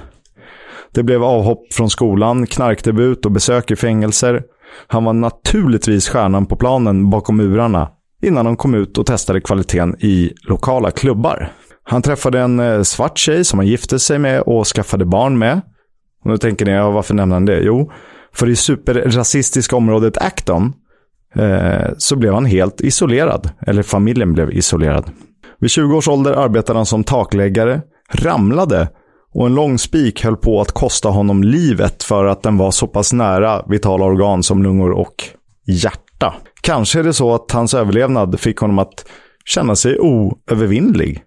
[0.95, 4.43] Det blev avhopp från skolan, knarkdebut och besök i fängelser.
[4.87, 7.89] Han var naturligtvis stjärnan på planen bakom murarna
[8.23, 11.53] innan de kom ut och testade kvaliteten i lokala klubbar.
[11.85, 15.61] Han träffade en eh, svart tjej som han gifte sig med och skaffade barn med.
[16.25, 17.61] Och nu tänker ni, ja, varför nämner han det?
[17.61, 17.93] Jo,
[18.35, 20.72] för i superrasistiska området Acton
[21.35, 23.51] eh, så blev han helt isolerad.
[23.66, 25.11] Eller familjen blev isolerad.
[25.59, 28.89] Vid 20 års ålder arbetade han som takläggare, ramlade
[29.35, 32.87] och en lång spik höll på att kosta honom livet för att den var så
[32.87, 35.24] pass nära vitala organ som lungor och
[35.66, 36.35] hjärta.
[36.61, 39.05] Kanske är det så att hans överlevnad fick honom att
[39.45, 41.22] känna sig oövervinnlig.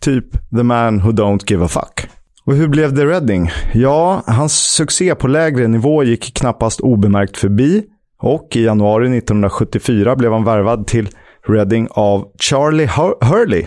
[0.00, 0.24] Typ
[0.56, 2.17] the man who don't give a fuck.
[2.48, 3.50] Och hur blev det Redding?
[3.72, 7.84] Ja, hans succé på lägre nivå gick knappast obemärkt förbi.
[8.22, 11.08] Och i januari 1974 blev han värvad till
[11.48, 13.66] Reading av Charlie Hur Hurley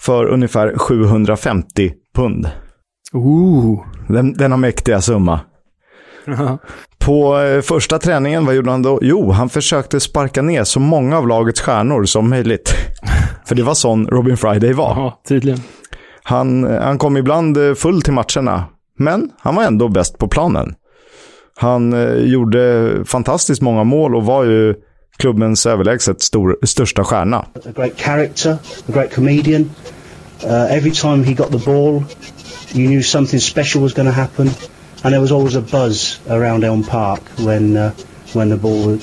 [0.00, 2.50] för ungefär 750 pund.
[3.12, 3.86] Ooh.
[4.08, 5.40] Den, denna mäktiga summa.
[6.98, 8.98] På eh, första träningen, vad gjorde han då?
[9.02, 12.72] Jo, han försökte sparka ner så många av lagets stjärnor som möjligt.
[13.46, 14.94] För det var sån Robin Friday var.
[14.96, 15.60] Ja, tydligen.
[16.24, 18.64] Han, han kom ibland eh, full till matcherna,
[18.98, 20.74] men han var ändå bäst på planen.
[21.56, 24.74] Han eh, gjorde fantastiskt många mål och var ju
[25.16, 27.36] klubbens överlägset stor, största stjärna.
[27.36, 28.52] A great character,
[28.88, 29.70] a great comedian.
[30.44, 32.04] Uh, every time he got the ball,
[32.74, 34.48] you knew something special was going to happen,
[35.02, 37.92] and there was always a buzz around Elm Park when uh,
[38.32, 38.98] when the ball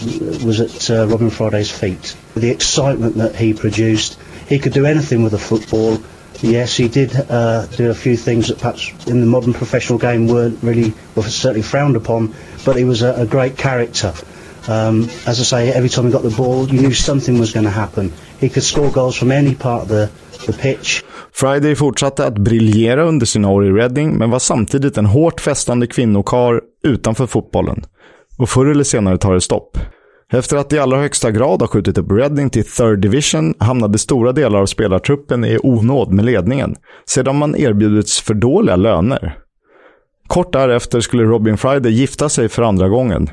[0.46, 2.16] was at uh, Robin Friday's feet.
[2.36, 5.98] The excitement that he produced, he could do anything with a football.
[6.42, 10.28] Yes, he did uh, do a few things that perhaps in the modern professional game
[10.28, 12.34] weren't really, were certainly frowned upon,
[12.66, 14.14] but he was a, a great character.
[14.68, 17.66] Um, as I say, every time he got the ball, you knew something was going
[17.66, 18.14] to happen.
[18.40, 20.10] He could score goals from any part of the,
[20.46, 21.04] the pitch.
[21.32, 25.88] Friday fortsatte att briljera under sina år i Reading, men var samtidigt en hårt festande
[25.88, 27.86] kvinnokar utanför fotbollen.
[28.38, 29.78] Och förr eller senare tar det stopp.
[30.32, 34.32] Efter att i allra högsta grad ha skjutit upp Reading till Third Division hamnade stora
[34.32, 36.76] delar av spelartruppen i onåd med ledningen,
[37.06, 39.38] sedan man erbjudits för dåliga löner.
[40.28, 43.30] Kort därefter skulle Robin Friday gifta sig för andra gången.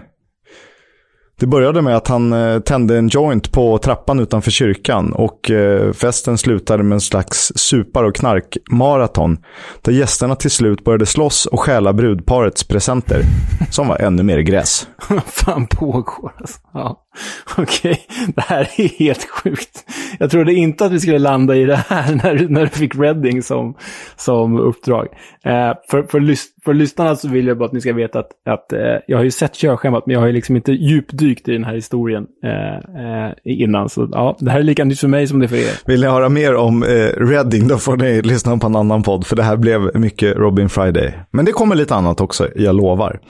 [1.40, 5.92] Det började med att han eh, tände en joint på trappan utanför kyrkan och eh,
[5.92, 9.38] festen slutade med en slags supar och knarkmaraton
[9.82, 13.22] där gästerna till slut började slåss och stjäla brudparets presenter,
[13.70, 14.88] som var ännu mer gräs.
[15.08, 16.58] Vad fan pågår alltså?
[16.72, 17.05] Ja.
[17.58, 18.32] Okej, okay.
[18.36, 19.84] det här är helt sjukt.
[20.18, 23.42] Jag trodde inte att vi skulle landa i det här när, när du fick Redding
[23.42, 23.74] som,
[24.16, 25.08] som uppdrag.
[25.44, 28.30] Eh, för, för, lys för lyssnarna så vill jag bara att ni ska veta att,
[28.48, 31.52] att eh, jag har ju sett körschemat, men jag har ju liksom inte djupdykt i
[31.52, 33.88] den här historien eh, eh, innan.
[33.88, 35.78] Så ja, det här är lika nytt för mig som det är för er.
[35.86, 36.88] Vill ni höra mer om eh,
[37.26, 40.68] Redding, då får ni lyssna på en annan podd, för det här blev mycket Robin
[40.68, 41.12] Friday.
[41.30, 43.20] Men det kommer lite annat också, jag lovar.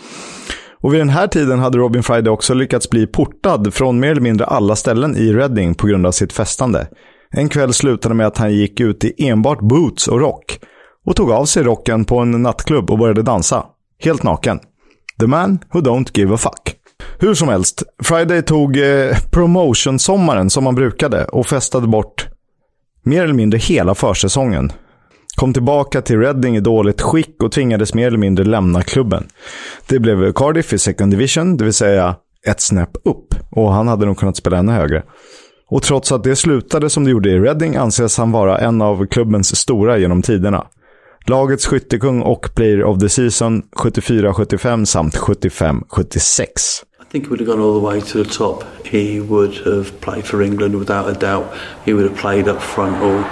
[0.86, 4.20] Och vid den här tiden hade Robin Friday också lyckats bli portad från mer eller
[4.20, 6.88] mindre alla ställen i Reading på grund av sitt festande.
[7.30, 10.60] En kväll slutade med att han gick ut i enbart boots och rock
[11.06, 13.64] och tog av sig rocken på en nattklubb och började dansa.
[14.04, 14.60] Helt naken.
[15.20, 16.74] The man who don't give a fuck.
[17.18, 22.26] Hur som helst, Friday tog eh, promotion-sommaren som man brukade och festade bort
[23.02, 24.72] mer eller mindre hela försäsongen
[25.36, 29.28] kom tillbaka till Reading i dåligt skick och tvingades mer eller mindre lämna klubben.
[29.86, 32.16] Det blev Cardiff i second division, det vill säga
[32.46, 33.34] ett snäpp upp.
[33.50, 35.02] Och han hade nog kunnat spela ännu högre.
[35.68, 39.06] Och trots att det slutade som det gjorde i Reading anses han vara en av
[39.06, 40.66] klubbens stora genom tiderna.
[41.26, 46.42] Lagets skyttekung och player of the season 74-75 samt 75-76.
[47.00, 48.64] I think he would have gone all the way to the top.
[48.84, 51.46] He would have played for England without a doubt.
[51.84, 53.24] He would have played up front or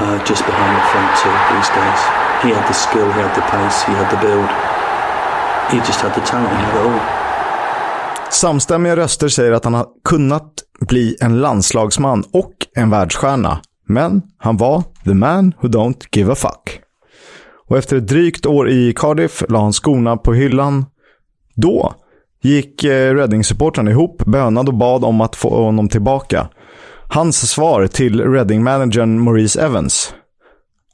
[0.00, 2.00] uh, just behind the front two these days.
[2.42, 4.48] He had the skill, he had the pace, he had the build.
[5.70, 7.00] He just had the talent, he had it all.
[8.30, 13.60] Samstämmiga röster säger att han har kunnat bli en landslagsman och en världsstjärna.
[13.88, 16.80] Men han var the man who don't give a fuck.
[17.68, 20.86] Och efter ett drygt år i Cardiff la han skorna på hyllan.
[21.54, 21.94] Då
[22.42, 26.48] gick eh, Reading-supportrarna ihop, bönade och bad om att få honom tillbaka.
[27.10, 30.14] Hans svar till Reading-managern Maurice Evans.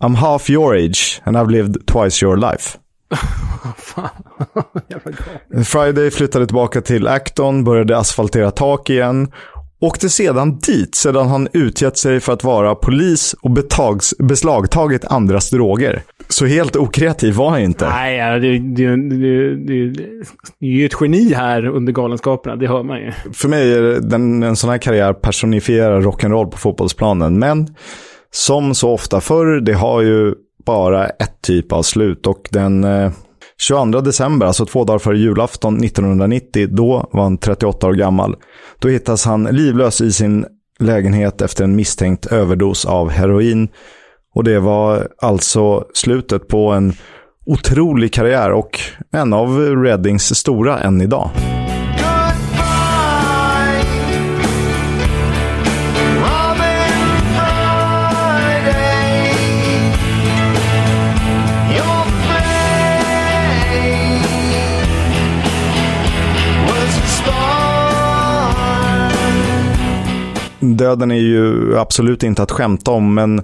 [0.04, 2.78] I'm half your age and I've lived twice your life.
[5.64, 9.32] Friday flyttade tillbaka till Acton, började asfaltera tak igen.
[9.80, 15.50] Åkte sedan dit sedan han utgett sig för att vara polis och betags, beslagtagit andras
[15.50, 16.02] droger.
[16.28, 17.88] Så helt okreativ var han inte.
[17.88, 23.00] Nej, det, det, det, det, är ju ett geni här under galenskaperna, det hör man
[23.00, 23.12] ju.
[23.32, 27.38] För mig är den, en sån här karriär personifierar rock'n'roll på fotbollsplanen.
[27.38, 27.68] Men
[28.30, 30.34] som så ofta förr, det har ju
[30.66, 32.26] bara ett typ av slut.
[32.26, 33.10] Och den eh,
[33.58, 38.36] 22 december, alltså två dagar före julafton 1990, då var han 38 år gammal.
[38.78, 40.46] Då hittas han livlös i sin
[40.78, 43.68] lägenhet efter en misstänkt överdos av heroin.
[44.34, 46.92] Och det var alltså slutet på en
[47.46, 48.80] otrolig karriär och
[49.12, 51.30] en av Reddings stora än idag.
[70.60, 73.42] Döden är ju absolut inte att skämta om, men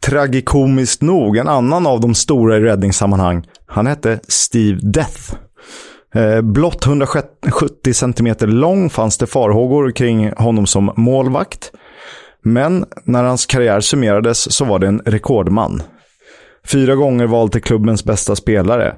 [0.00, 5.34] tragikomiskt nog, en annan av de stora i räddningssammanhang, han hette Steve Death.
[6.14, 11.72] Eh, blott 170 cm lång fanns det farhågor kring honom som målvakt.
[12.42, 15.82] Men när hans karriär summerades så var det en rekordman.
[16.66, 18.94] Fyra gånger vald till klubbens bästa spelare.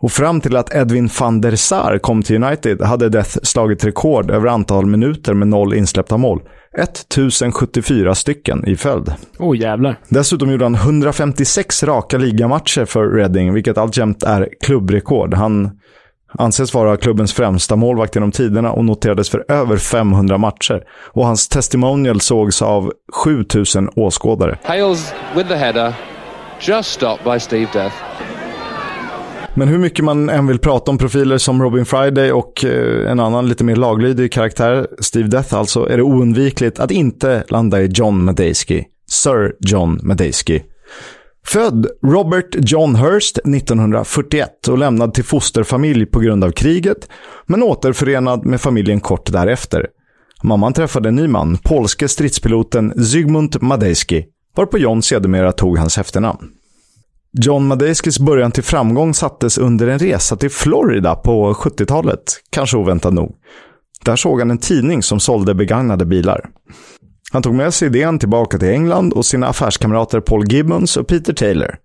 [0.00, 4.30] Och fram till att Edwin van der Sar kom till United hade Death slagit rekord
[4.30, 6.42] över antal minuter med noll insläppta mål.
[6.78, 9.12] 1074 stycken i följd.
[9.38, 9.96] Oh jävlar.
[10.08, 15.34] Dessutom gjorde han 156 raka ligamatcher för Reading, vilket alltjämt är klubbrekord.
[15.34, 15.70] Han
[16.38, 20.82] anses vara klubbens främsta målvakt genom tiderna och noterades för över 500 matcher.
[21.08, 22.92] Och hans testimonial sågs av
[23.24, 24.58] 7000 åskådare.
[24.62, 25.94] Hales with the header,
[26.60, 27.94] just stopped by Steve Death.
[29.54, 33.20] Men hur mycket man än vill prata om profiler som Robin Friday och eh, en
[33.20, 37.86] annan lite mer laglydig karaktär, Steve Death alltså, är det oundvikligt att inte landa i
[37.86, 38.84] John Medeski.
[39.10, 40.62] Sir John Medeski.
[41.46, 47.08] Född Robert John Hurst 1941 och lämnad till fosterfamilj på grund av kriget,
[47.46, 49.86] men återförenad med familjen kort därefter.
[50.42, 54.24] Mamman träffade en ny man, polske stridspiloten Zygmunt Madejski,
[54.56, 56.48] varpå John sedermera tog hans efternamn.
[57.40, 63.12] John Madejskis början till framgång sattes under en resa till Florida på 70-talet, kanske oväntat
[63.12, 63.34] nog.
[64.04, 66.50] Där såg han en tidning som sålde begagnade bilar.
[67.32, 71.32] Han tog med sig idén tillbaka till England och sina affärskamrater Paul Gibbons och Peter
[71.32, 71.76] Taylor.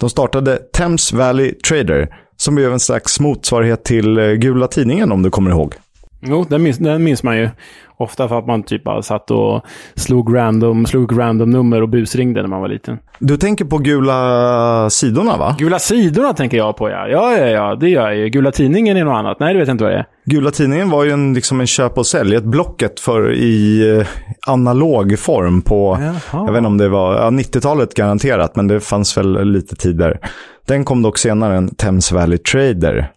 [0.00, 5.22] De startade Thames Valley Trader, som blev en slags motsvarighet till eh, Gula Tidningen om
[5.22, 5.74] du kommer ihåg.
[6.22, 7.48] Jo, den minns, den minns man ju.
[7.96, 9.62] Ofta för att man typ bara satt och
[9.94, 12.98] slog random, slog random nummer och busringde när man var liten.
[13.18, 15.56] Du tänker på Gula Sidorna va?
[15.58, 17.08] Gula Sidorna tänker jag på ja.
[17.08, 18.28] Ja, ja, ja, det gör jag ju.
[18.28, 19.40] Gula Tidningen är något annat.
[19.40, 20.06] Nej, det vet jag inte vad det är.
[20.24, 24.06] Gula Tidningen var ju en, liksom en köp och sälj, ett Blocket för i eh,
[24.46, 26.14] analog form på, Jaha.
[26.46, 30.18] jag vet inte om det var, ja, 90-talet garanterat, men det fanns väl lite tidigare.
[30.66, 33.10] Den kom dock senare än Thames Valley Trader.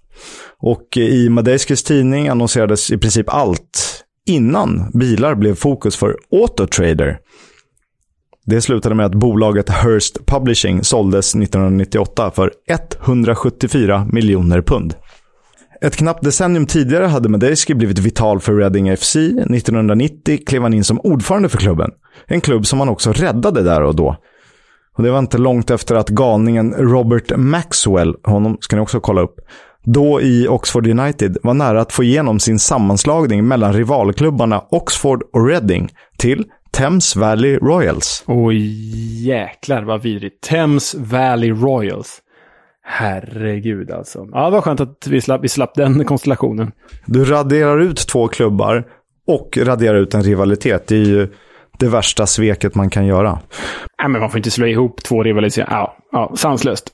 [0.59, 7.19] Och i Madejskis tidning annonserades i princip allt innan bilar blev fokus för Autotrader.
[8.45, 12.51] Det slutade med att bolaget Hearst Publishing såldes 1998 för
[13.05, 14.95] 174 miljoner pund.
[15.81, 19.15] Ett knappt decennium tidigare hade Madejski blivit vital för Reading FC.
[19.15, 21.91] 1990 klev han in som ordförande för klubben.
[22.27, 24.17] En klubb som han också räddade där och då.
[24.97, 29.21] Och Det var inte långt efter att galningen Robert Maxwell, honom ska ni också kolla
[29.21, 29.35] upp,
[29.85, 35.47] då i Oxford United var nära att få igenom sin sammanslagning mellan rivalklubbarna Oxford och
[35.47, 38.23] Reading till Thames Valley Royals.
[38.27, 40.41] Oj, jäklar vad vidrigt.
[40.41, 42.21] Thames Valley Royals.
[42.83, 44.27] Herregud alltså.
[44.31, 46.71] Ja, det var skönt att vi slapp, vi slapp den konstellationen.
[47.05, 48.83] Du raderar ut två klubbar
[49.27, 50.87] och raderar ut en rivalitet.
[50.87, 51.27] Det är ju
[51.79, 53.39] det värsta sveket man kan göra.
[54.01, 55.67] Nej, men man får inte slå ihop två rivalitet.
[55.69, 56.85] Ja, ja, sanslöst.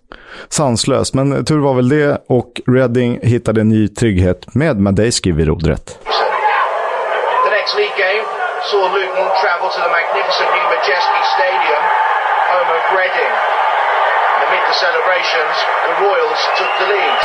[0.49, 2.21] Sanslöst, men tur var väl det.
[2.27, 5.85] Och Reading hittade ny trygghet med Madejski vid rodret.
[7.45, 8.23] The next league game
[8.69, 11.83] saw Luton travel to the magnificent new Majeski Stadium,
[12.53, 13.31] home of Reading.
[14.33, 15.55] And amid the celebrations,
[15.87, 17.17] the Royals took the lead.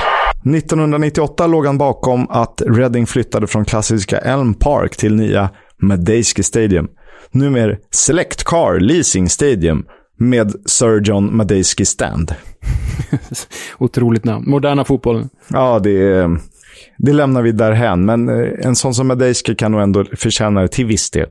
[0.57, 5.49] 1998 låg han bakom att Reading flyttade från klassiska Elm Park till nya
[5.83, 6.89] Madejski Stadium.
[7.31, 9.87] Numera Select Car Leasing Stadium
[10.18, 12.35] med Sir John Madejski Stand.
[13.79, 14.51] Otroligt namn.
[14.51, 15.29] Moderna fotbollen.
[15.49, 16.29] Ja, det,
[16.99, 18.05] det lämnar vi därhän.
[18.05, 21.29] Men eh, en sån som Madejski kan nog ändå förtjäna det till viss del.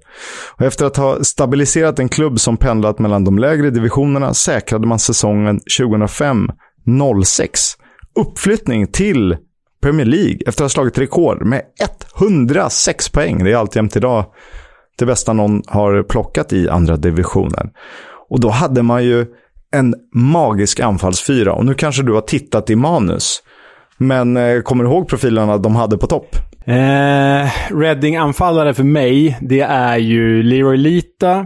[0.55, 4.99] Och efter att ha stabiliserat en klubb som pendlat mellan de lägre divisionerna säkrade man
[4.99, 7.77] säsongen 2005-06
[8.15, 9.37] uppflyttning till
[9.81, 11.61] Premier League efter att ha slagit rekord med
[12.19, 13.43] 106 poäng.
[13.43, 14.25] Det är alltjämt idag
[14.95, 17.69] det bästa någon har plockat i andra divisionen.
[18.29, 19.25] Och då hade man ju
[19.71, 21.53] en magisk anfallsfyra.
[21.53, 23.43] Och nu kanske du har tittat i manus.
[23.97, 26.35] Men eh, kommer du ihåg profilerna de hade på topp?
[26.65, 31.45] Eh, Reading-anfallare för mig, det är ju Leroy Lita.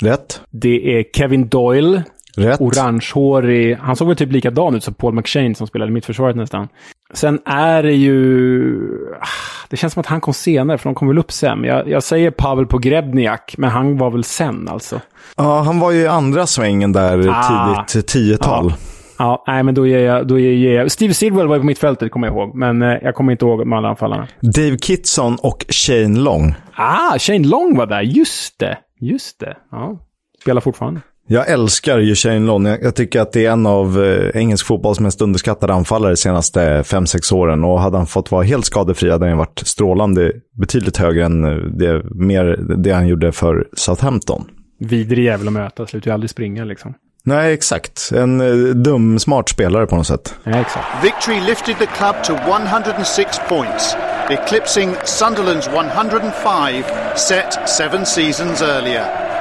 [0.00, 0.40] Rätt.
[0.50, 2.02] Det är Kevin Doyle.
[2.36, 2.60] Rätt.
[2.60, 3.76] Orangehårig.
[3.80, 6.68] Han såg väl typ likadan ut som Paul McShane som spelade mittförsvaret nästan.
[7.14, 8.76] Sen är det ju...
[9.20, 9.26] Ah,
[9.70, 11.64] det känns som att han kom senare, för de kom väl upp sen.
[11.64, 15.00] Jag, jag säger Pavel Pogrebniak, men han var väl sen alltså.
[15.36, 17.84] Ja, han var ju i andra svängen där Ah.
[17.88, 18.66] tidigt 10-tal.
[18.70, 18.76] Ja.
[19.18, 20.26] Ja, nej, men då ger jag...
[20.26, 22.54] Då ger jag Steve Sidwell var ju på mittfältet, kommer jag ihåg.
[22.54, 24.28] Men eh, jag kommer inte ihåg de alla anfallarna.
[24.40, 26.54] Dave Kitson och Shane Long.
[26.74, 28.00] Ah, Shane Long var där.
[28.02, 28.78] Just det.
[29.00, 29.56] Just det.
[29.70, 29.98] Ja.
[30.42, 31.00] Spelar fortfarande.
[31.26, 32.66] Jag älskar ju Shane Long.
[32.66, 36.82] Jag, tycker att det är en av eh, engelsk fotbolls mest underskattade anfallare de senaste
[36.82, 37.64] 5-6 åren.
[37.64, 41.50] Och hade han fått vara helt skadefri hade han varit strålande betydligt högre än eh,
[41.50, 42.44] det, mer
[42.76, 44.44] det han gjorde för Southampton.
[44.78, 45.86] Vidrig jävel att möta.
[45.86, 46.94] Slutar ju aldrig springa liksom.
[47.24, 48.12] Nej, exakt.
[48.14, 50.34] En eh, dum, smart spelare på något sätt.
[50.44, 51.04] Ja, exakt.
[51.04, 53.96] Victory lifted the club to 106 points,
[54.30, 56.84] eclipsing Sunderland's 105
[57.16, 59.31] set seven seasons earlier.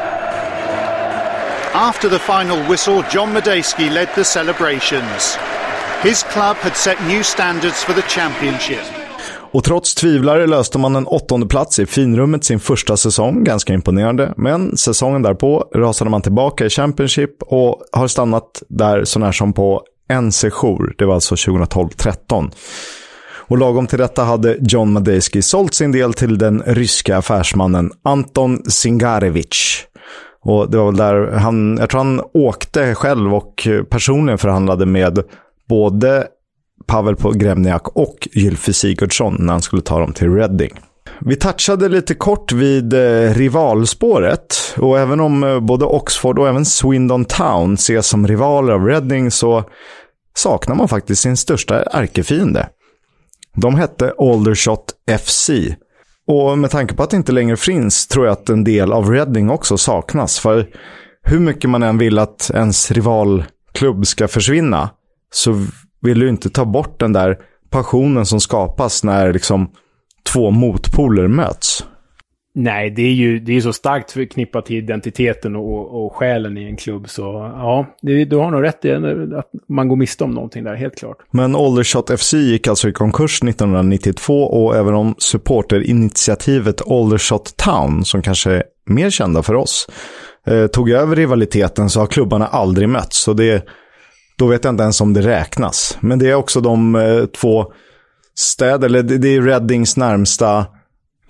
[1.73, 5.37] After the final whistle, John Medeski led the celebrations.
[6.03, 8.85] His club had set new standards for the championship.
[9.53, 14.33] Och trots tvivlare löste man en åttonde plats i finrummet sin första säsong, ganska imponerande.
[14.37, 19.83] Men säsongen därpå rasade man tillbaka i Championship och har stannat där sånär som på
[20.09, 20.95] en sejour.
[20.97, 22.51] Det var alltså 2012-13.
[23.23, 28.63] Och lagom till detta hade John Madejski sålt sin del till den ryska affärsmannen Anton
[28.65, 29.85] Singarevich.
[30.43, 35.23] Och det var väl där han, jag tror han åkte själv och personligen förhandlade med
[35.69, 36.27] både
[36.87, 40.79] Pavel Pogrebniak och Gylfi Sigurdsson när han skulle ta dem till Reading.
[41.19, 46.65] Vi touchade lite kort vid eh, rivalspåret och även om eh, både Oxford och även
[46.65, 49.63] Swindon Town ses som rivaler av Reading så
[50.35, 52.69] saknar man faktiskt sin största ärkefiende.
[53.55, 55.49] De hette Aldershot FC.
[56.31, 59.11] Och med tanke på att det inte längre finns tror jag att en del av
[59.11, 60.39] Reading också saknas.
[60.39, 60.67] För
[61.23, 64.89] hur mycket man än vill att ens rivalklubb ska försvinna
[65.33, 65.65] så
[66.01, 67.37] vill du inte ta bort den där
[67.69, 69.71] passionen som skapas när liksom
[70.33, 71.85] två motpoler möts.
[72.53, 76.63] Nej, det är ju det är så starkt förknippat till identiteten och, och själen i
[76.63, 77.09] en klubb.
[77.09, 77.21] Så
[77.55, 80.97] ja, det, du har nog rätt i att man går miste om någonting där, helt
[80.97, 81.17] klart.
[81.31, 88.21] Men Aldershot FC gick alltså i konkurs 1992 och även om supporterinitiativet Aldershot Town, som
[88.21, 89.87] kanske är mer kända för oss,
[90.47, 93.23] eh, tog över rivaliteten så har klubbarna aldrig mötts.
[93.23, 93.65] Så det,
[94.37, 95.97] då vet jag inte ens om det räknas.
[95.99, 97.73] Men det är också de eh, två
[98.35, 100.65] städer, eller det, det är Reddings närmsta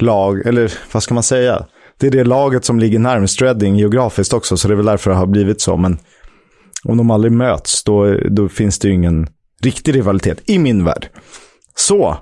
[0.02, 1.66] lag, eller vad ska man säga?
[1.98, 5.12] Det är det laget som ligger närmast Reading geografiskt också, så det är väl därför
[5.12, 5.78] det har blivit så.
[5.78, 5.98] Men
[6.84, 9.28] om de aldrig möts, då, då finns det ju ingen
[9.64, 11.10] riktig rivalitet i min värld.
[11.76, 12.18] Så,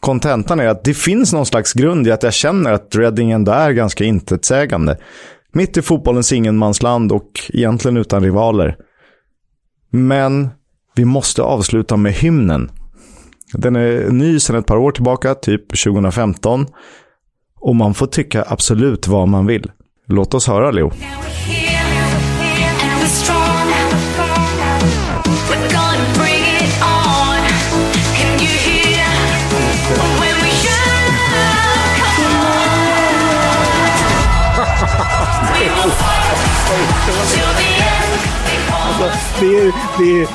[0.00, 3.52] kontentan är att det finns någon slags grund i att jag känner att Reading ändå
[3.52, 4.98] är ganska intetsägande.
[5.52, 8.76] Mitt i fotbollens ingenmansland och egentligen utan rivaler.
[9.90, 10.50] Men
[10.94, 12.70] vi måste avsluta med hymnen.
[13.52, 16.66] Den är ny sedan ett par år tillbaka, typ 2015.
[17.62, 19.70] Och man får tycka absolut vad man vill.
[20.08, 20.90] Låt oss höra, Leo.
[39.42, 40.28] Det, är, det är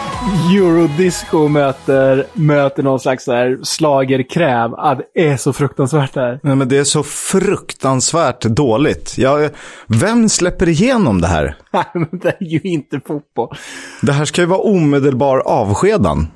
[0.58, 4.74] eurodisco möter, möter någon slags så här slagerkräm.
[4.74, 6.40] Ah, det är så fruktansvärt det här.
[6.44, 9.18] Nej, men det är så fruktansvärt dåligt.
[9.18, 9.50] Jag,
[9.88, 11.56] vem släpper igenom det här?
[11.74, 13.58] Nej, men det är ju inte fotboll.
[14.02, 16.28] Det här ska ju vara omedelbar avskedan.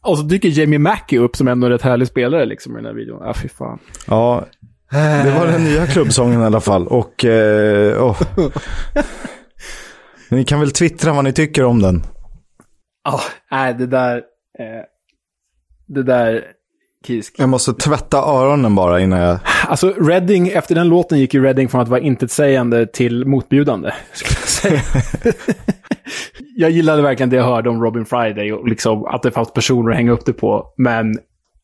[0.00, 2.86] Och så dyker Jamie Mackie upp som ändå är rätt härlig spelare liksom i den
[2.86, 3.22] här videon.
[3.24, 3.78] Ja, fy fan.
[4.06, 4.44] Ja,
[5.24, 6.86] det var den nya klubbsången i alla fall.
[6.86, 7.24] Och...
[7.24, 8.22] Eh, oh.
[10.30, 12.02] Ni kan väl twittra vad ni tycker om den.
[13.04, 13.20] Ja,
[13.50, 14.16] nej, det där...
[14.58, 14.84] Eh,
[15.86, 16.44] det där...
[17.06, 17.34] Kisk.
[17.38, 19.38] Jag måste tvätta öronen bara innan jag...
[19.68, 23.92] Alltså, Redding, efter den låten gick ju Redding från att vara intetsägande till motbjudande.
[24.12, 24.80] Skulle jag säga.
[26.56, 29.90] jag gillade verkligen det jag hörde om Robin Friday och liksom att det fanns personer
[29.90, 30.66] att hänga upp det på.
[30.76, 31.18] Men,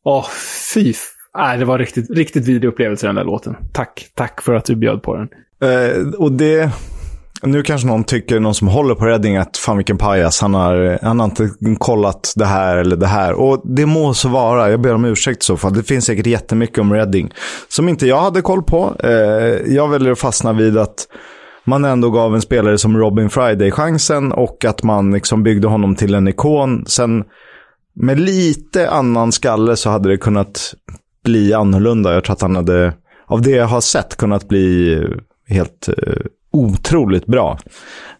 [0.04, 0.26] åh,
[0.74, 0.94] fy.
[1.36, 3.56] Nej, det var riktigt, riktigt vidrig upplevelse den där låten.
[3.72, 5.28] Tack, tack för att du bjöd på den.
[5.70, 6.70] Eh, och det...
[7.46, 10.98] Nu kanske någon tycker, någon som håller på Redding, att fan vilken pajas, han har,
[11.02, 13.32] han har inte kollat det här eller det här.
[13.32, 15.72] Och det må så vara, jag ber om ursäkt i så fall.
[15.72, 17.32] Det finns säkert jättemycket om Redding
[17.68, 18.96] som inte jag hade koll på.
[18.98, 21.06] Eh, jag väljer att fastna vid att
[21.64, 25.96] man ändå gav en spelare som Robin Friday chansen och att man liksom byggde honom
[25.96, 26.86] till en ikon.
[26.86, 27.24] Sen
[27.94, 30.74] med lite annan skalle så hade det kunnat
[31.24, 32.14] bli annorlunda.
[32.14, 32.94] Jag tror att han hade,
[33.26, 34.98] av det jag har sett, kunnat bli
[35.48, 36.14] helt eh,
[36.54, 37.58] otroligt bra.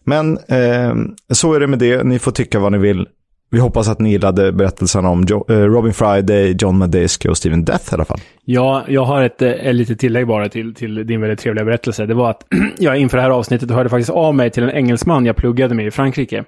[0.05, 0.95] Men eh,
[1.32, 2.05] så är det med det.
[2.05, 3.07] Ni får tycka vad ni vill.
[3.51, 7.64] Vi hoppas att ni gillade berättelsen om jo eh, Robin Friday, John Madejski och Steven
[7.64, 8.18] Death i alla fall.
[8.45, 12.07] Ja, jag har ett, eh, ett litet tillägg bara till, till din väldigt trevliga berättelse.
[12.07, 12.47] Det var att
[12.78, 15.87] jag inför det här avsnittet hörde faktiskt av mig till en engelsman jag pluggade med
[15.87, 16.45] i Frankrike.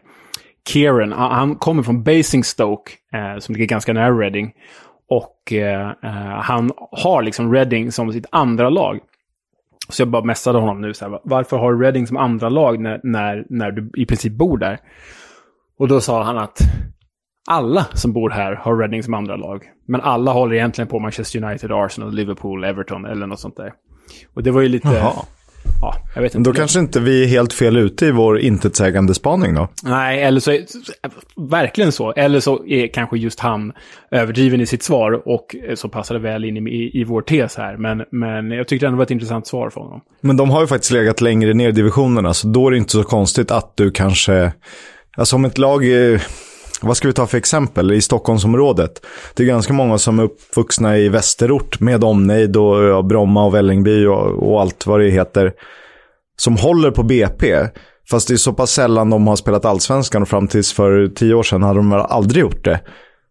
[0.68, 4.52] Kieran, han, han kommer från Basingstoke, eh, som ligger ganska nära Reading.
[5.10, 8.98] Och eh, eh han har liksom Reading som sitt andra lag.
[9.88, 12.80] Så jag bara messade honom nu, så här, varför har du Reading som andra lag
[12.80, 14.78] när, när, när du i princip bor där?
[15.78, 16.58] Och då sa han att
[17.50, 19.62] alla som bor här har Reading som andra lag.
[19.86, 23.72] Men alla håller egentligen på Manchester United, Arsenal, Liverpool, Everton eller något sånt där.
[24.34, 24.88] Och det var ju lite...
[24.88, 25.24] Jaha.
[25.80, 26.50] Ja, jag vet inte.
[26.50, 29.68] Då kanske inte vi är helt fel ute i vår intetsägande spaning då?
[29.82, 30.64] Nej, eller så är
[31.50, 32.12] verkligen så.
[32.12, 33.72] Eller så är kanske just han
[34.10, 37.76] överdriven i sitt svar och så passar det väl in i, i vår tes här.
[37.76, 40.00] Men, men jag tyckte ändå var ett intressant svar från honom.
[40.20, 42.92] Men de har ju faktiskt legat längre ner i divisionerna, så då är det inte
[42.92, 44.52] så konstigt att du kanske...
[45.16, 46.22] Alltså om ett lag är...
[46.82, 47.92] Vad ska vi ta för exempel?
[47.92, 49.06] I Stockholmsområdet.
[49.34, 53.54] Det är ganska många som är uppvuxna i västerort med omnejd och ja, Bromma och
[53.54, 55.52] Vällingby och, och allt vad det heter.
[56.36, 57.66] Som håller på BP.
[58.10, 61.34] Fast det är så pass sällan de har spelat allsvenskan och fram tills för tio
[61.34, 62.80] år sedan hade de aldrig gjort det.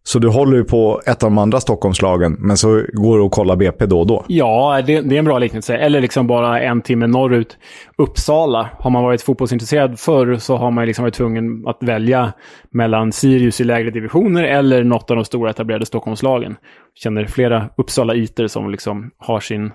[0.08, 3.32] Så du håller ju på ett av de andra Stockholmslagen, men så går du och
[3.32, 4.24] kollar BP då och då.
[4.28, 5.76] Ja, det, det, är en bra liknelse.
[5.76, 7.58] Eller liksom bara en timme norrut.
[7.98, 8.70] Uppsala.
[8.78, 12.32] Har man varit fotbollsintresserad förr så har man liksom varit tvungen att välja
[12.70, 16.56] mellan Sirius i lägre divisioner eller något av de stora etablerade Stockholmslagen.
[16.94, 19.66] Känner flera Uppsala-iter som liksom har sin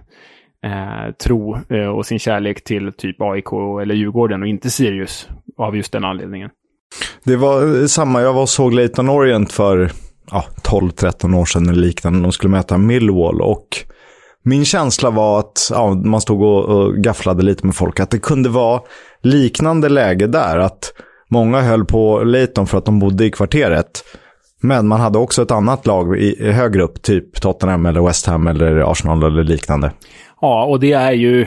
[0.65, 3.51] eh, tro eh, och sin kärlek till typ AIK
[3.81, 6.49] eller Djurgården och inte Sirius av just den anledningen.
[7.23, 9.91] Det var samma, jag var och såg Leyton Orient för
[10.31, 12.19] ja, 12-13 år sedan eller liknande.
[12.19, 13.67] De skulle möta Millwall och
[14.43, 17.99] min känsla var att ja, man stod och, och gafflade lite med folk.
[17.99, 18.81] Att det kunde vara
[19.21, 20.57] liknande läge där.
[20.57, 20.93] Att
[21.29, 24.03] många höll på Leighton för att de bodde i kvarteret.
[24.61, 28.47] Men man hade också ett annat lag i, högre upp, typ Tottenham eller West Ham
[28.47, 29.91] eller Arsenal eller liknande.
[30.41, 31.45] Ja, och det är ju,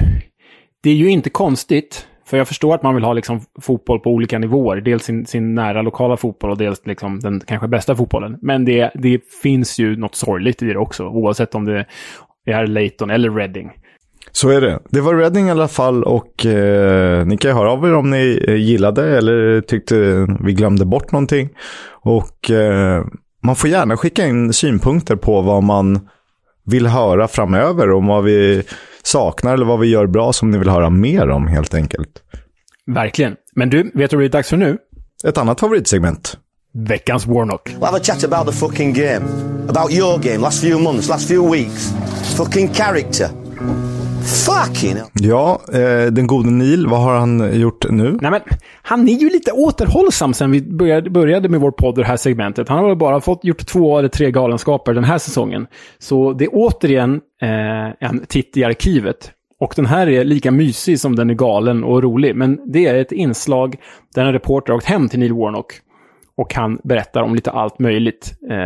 [0.83, 2.07] det är ju inte konstigt.
[2.35, 4.81] För jag förstår att man vill ha liksom fotboll på olika nivåer.
[4.81, 8.39] Dels sin, sin nära lokala fotboll och dels liksom den kanske bästa fotbollen.
[8.43, 11.87] Men det, det finns ju något sorgligt i det också, oavsett om det
[12.47, 13.71] är Leighton eller Reading.
[14.33, 14.79] Så är det.
[14.91, 18.11] Det var Reading i alla fall och eh, ni kan ju höra av er om
[18.11, 21.49] ni eh, gillade eller tyckte vi glömde bort någonting.
[21.91, 23.05] Och eh,
[23.43, 26.09] man får gärna skicka in synpunkter på vad man
[26.67, 28.63] vill höra framöver och vad vi
[29.03, 32.11] saknar eller vad vi gör bra som ni vill höra mer om helt enkelt.
[32.87, 33.37] Verkligen.
[33.57, 34.79] Men du, vet du vad det är dags för nu?
[35.25, 36.39] Ett annat favoritssegment.
[36.89, 37.69] Veckans Warnock.
[37.69, 39.25] We'll have a chat about the fucking game.
[39.69, 41.93] About your game, last few months, last few weeks.
[42.37, 43.44] Fucking character.
[44.25, 44.97] Fucking.
[45.13, 48.19] Ja, eh, den gode Neil, vad har han gjort nu?
[48.21, 48.41] Nej, men,
[48.83, 52.69] han är ju lite återhållsam sen vi började, började med vår podd det här segmentet.
[52.69, 55.67] Han har väl bara fått gjort två eller tre galenskaper den här säsongen.
[55.99, 59.31] Så det är återigen eh, en titt i arkivet.
[59.61, 62.37] Och den här är lika mysig som den är galen och rolig.
[62.37, 63.77] Men det är ett inslag
[64.15, 65.73] där en reporter har åkt hem till Neil Warnock
[66.37, 68.35] och han berättar om lite allt möjligt.
[68.51, 68.57] Eh,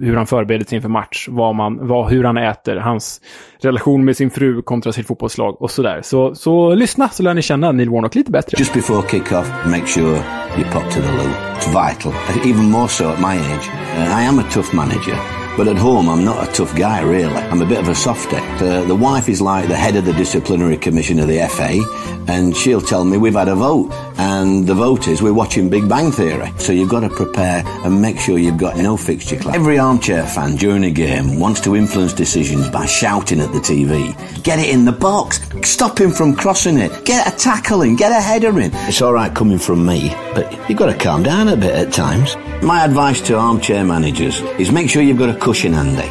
[0.00, 3.20] hur han förbereder sig inför match, vad man, vad, hur han äter, hans
[3.60, 6.00] relation med sin fru kontra sitt fotbollslag och sådär.
[6.02, 8.58] Så, så lyssna så lär ni känna Neil Warnock lite bättre.
[8.58, 10.18] Just before kick-off, make sure
[10.58, 11.32] you pop to the loo.
[11.56, 12.12] It's vital,
[12.44, 13.68] even more so at my age.
[13.98, 15.41] Uh, I am a tough manager.
[15.54, 17.34] But at home, I'm not a tough guy, really.
[17.34, 18.36] I'm a bit of a softy.
[18.36, 21.78] Uh, the wife is like the head of the disciplinary commission of the FA,
[22.26, 25.86] and she'll tell me we've had a vote, and the vote is we're watching Big
[25.90, 26.50] Bang Theory.
[26.56, 29.54] So you've got to prepare and make sure you've got no fixture class.
[29.54, 34.14] Every armchair fan during a game wants to influence decisions by shouting at the TV.
[34.42, 35.38] Get it in the box.
[35.68, 37.04] Stop him from crossing it.
[37.04, 37.96] Get a tackle in.
[37.96, 38.70] Get a header in.
[38.88, 41.92] It's all right coming from me, but you've got to calm down a bit at
[41.92, 42.36] times.
[42.62, 46.08] My advice to armchair managers is make sure you've got a cushion handy,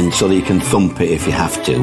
[0.00, 1.76] and so that you can thump it if you have to.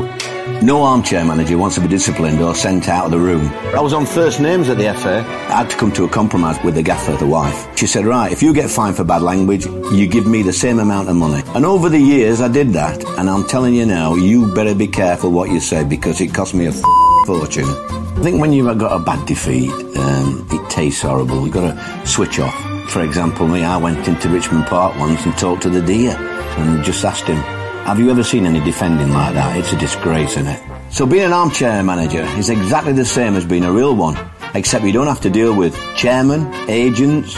[0.64, 3.50] No armchair manager wants to be disciplined or sent out of the room.
[3.76, 5.20] I was on first names at the FA.
[5.20, 7.78] I had to come to a compromise with the gaffer, the wife.
[7.78, 10.80] She said, right, if you get fined for bad language, you give me the same
[10.80, 11.44] amount of money.
[11.54, 13.04] And over the years, I did that.
[13.20, 16.56] And I'm telling you now, you better be careful what you say because it cost
[16.56, 16.72] me a
[17.28, 17.70] fortune.
[17.70, 21.44] I think when you've got a bad defeat, um, it tastes horrible.
[21.44, 22.90] You've got to switch off.
[22.90, 26.18] For example, me, I went into Richmond Park once and talked to the deer
[26.58, 27.38] and just asked him,
[27.88, 29.58] have you ever seen any defending like that?
[29.58, 30.62] It's a disgrace, isn't it?
[30.90, 34.18] So being an armchair manager is exactly the same as being a real one,
[34.54, 37.38] except you don't have to deal with chairmen, agents,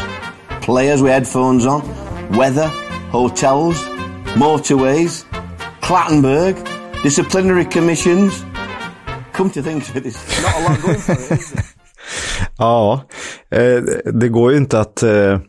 [0.61, 1.81] players with headphones on,
[2.37, 2.67] weather,
[3.11, 3.75] hotels,
[4.35, 5.25] motorways,
[5.81, 6.55] Clattenburg,
[7.03, 8.43] disciplinary commissions.
[9.33, 11.63] Come to think of it, there's not a lot going for it, is there?
[12.57, 13.05] Ja,
[13.49, 13.81] eh,
[14.13, 15.39] det går ju inte att eh,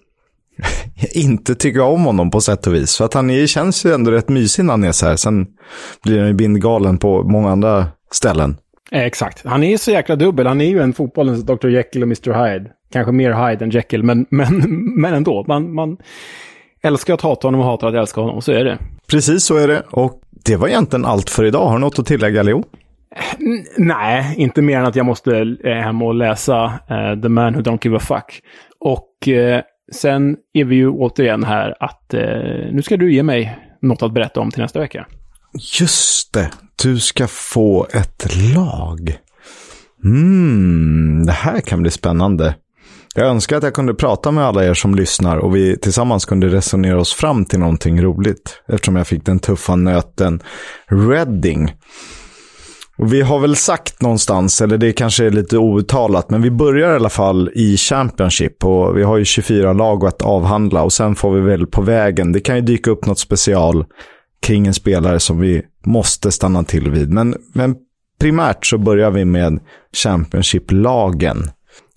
[1.13, 2.97] inte tycka om honom på sätt och vis.
[2.97, 5.17] För att han är, känns ju ändå rätt mysig när han är så här.
[5.17, 5.47] Sen
[6.03, 8.57] blir han ju bindgalen på många andra ställen.
[8.91, 9.47] Eh, exakt.
[9.47, 10.47] Han är så jäkla dubbel.
[10.47, 11.69] Han är ju en fotbollens Dr.
[11.69, 12.45] Jekyll och Mr.
[12.45, 12.71] Hyde.
[12.93, 14.55] Kanske mer Hyde än Jekyll, men, men,
[15.01, 15.45] men ändå.
[15.49, 15.97] Man, man
[16.83, 18.43] älskar att hata honom och hatar att älska honom.
[18.43, 18.79] Så är det.
[19.07, 19.83] Precis så är det.
[19.91, 21.67] Och det var egentligen allt för idag.
[21.67, 22.65] Har du något att tillägga, Leo?
[23.39, 27.55] N nej, inte mer än att jag måste eh, hem och läsa uh, The Man
[27.55, 28.41] Who Don't Give a Fuck.
[28.81, 29.29] Och
[29.95, 32.21] sen är vi ju återigen här att eh,
[32.73, 35.07] nu ska du ge mig något att berätta om till nästa vecka.
[35.81, 36.51] Just det,
[36.83, 39.17] du ska få ett lag.
[40.05, 42.55] Mm, det här kan bli spännande.
[43.15, 46.49] Jag önskar att jag kunde prata med alla er som lyssnar och vi tillsammans kunde
[46.49, 48.63] resonera oss fram till någonting roligt.
[48.69, 50.43] Eftersom jag fick den tuffa nöten
[50.89, 51.73] Reading.
[53.03, 56.97] Vi har väl sagt någonstans, eller det kanske är lite outtalat, men vi börjar i
[56.97, 61.33] alla fall i Championship och vi har ju 24 lag att avhandla och sen får
[61.33, 63.85] vi väl på vägen, det kan ju dyka upp något special
[64.43, 67.13] kring en spelare som vi måste stanna till vid.
[67.13, 67.77] Men, men
[68.21, 69.61] primärt så börjar vi med
[69.97, 71.51] Championship-lagen.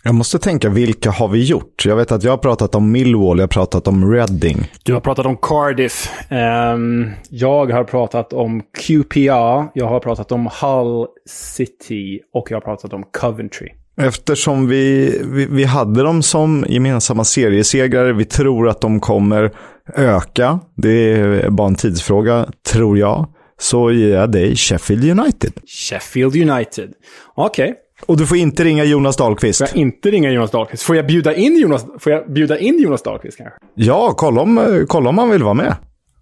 [0.06, 1.86] Jag måste tänka, vilka har vi gjort?
[1.86, 4.72] Jag vet att jag har pratat om Millwall, jag har pratat om Reading.
[4.84, 6.10] Du har pratat om Cardiff.
[6.30, 9.70] Um, jag har pratat om QPR.
[9.74, 12.20] Jag har pratat om Hull City.
[12.34, 13.70] Och jag har pratat om Coventry.
[14.02, 19.52] Eftersom vi, vi, vi hade dem som gemensamma seriesegrare, vi tror att de kommer
[19.96, 20.60] öka.
[20.76, 23.28] Det är bara en tidsfråga, tror jag.
[23.60, 25.54] Så ger jag dig Sheffield United.
[25.66, 26.94] Sheffield United.
[27.36, 27.64] Okej.
[27.64, 27.76] Okay.
[28.06, 29.60] Och du får inte ringa Jonas Dahlqvist.
[29.60, 30.84] Får jag inte ringa Jonas Dahlqvist?
[30.84, 33.60] Får jag bjuda in Jonas, får jag bjuda in Jonas Dahlqvist kanske?
[33.76, 35.76] Ja, kolla om, kolla om han vill vara med.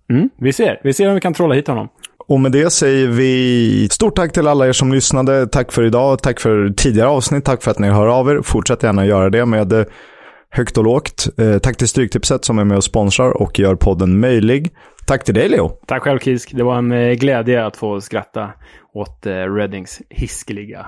[0.09, 0.79] Mm, vi ser.
[0.83, 1.87] Vi ser om vi kan trolla hit honom.
[2.27, 5.47] Och med det säger vi stort tack till alla er som lyssnade.
[5.47, 8.41] Tack för idag, tack för tidigare avsnitt, tack för att ni hör av er.
[8.41, 9.85] Fortsätt gärna göra det med eh,
[10.49, 11.29] högt och lågt.
[11.37, 14.71] Eh, tack till Stryktipset som är med och sponsrar och gör podden möjlig.
[15.07, 15.69] Tack till dig Leo.
[15.87, 16.51] Tack själv Kisk.
[16.53, 18.49] Det var en eh, glädje att få skratta
[18.93, 19.25] åt
[19.57, 20.87] Reddings hiskeliga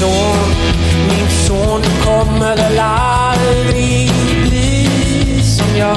[0.00, 0.48] Son,
[1.08, 4.10] min son du kommer väl aldrig
[4.42, 4.88] bli
[5.42, 5.96] som jag.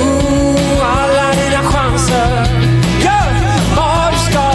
[0.00, 2.46] Ooh, alla dina chanser,
[3.04, 3.34] gör
[3.76, 4.50] vad du ska.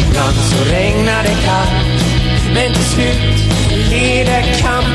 [0.00, 2.04] Ibland så regnar det kallt,
[2.54, 3.36] men till slut
[3.90, 4.85] leder kampen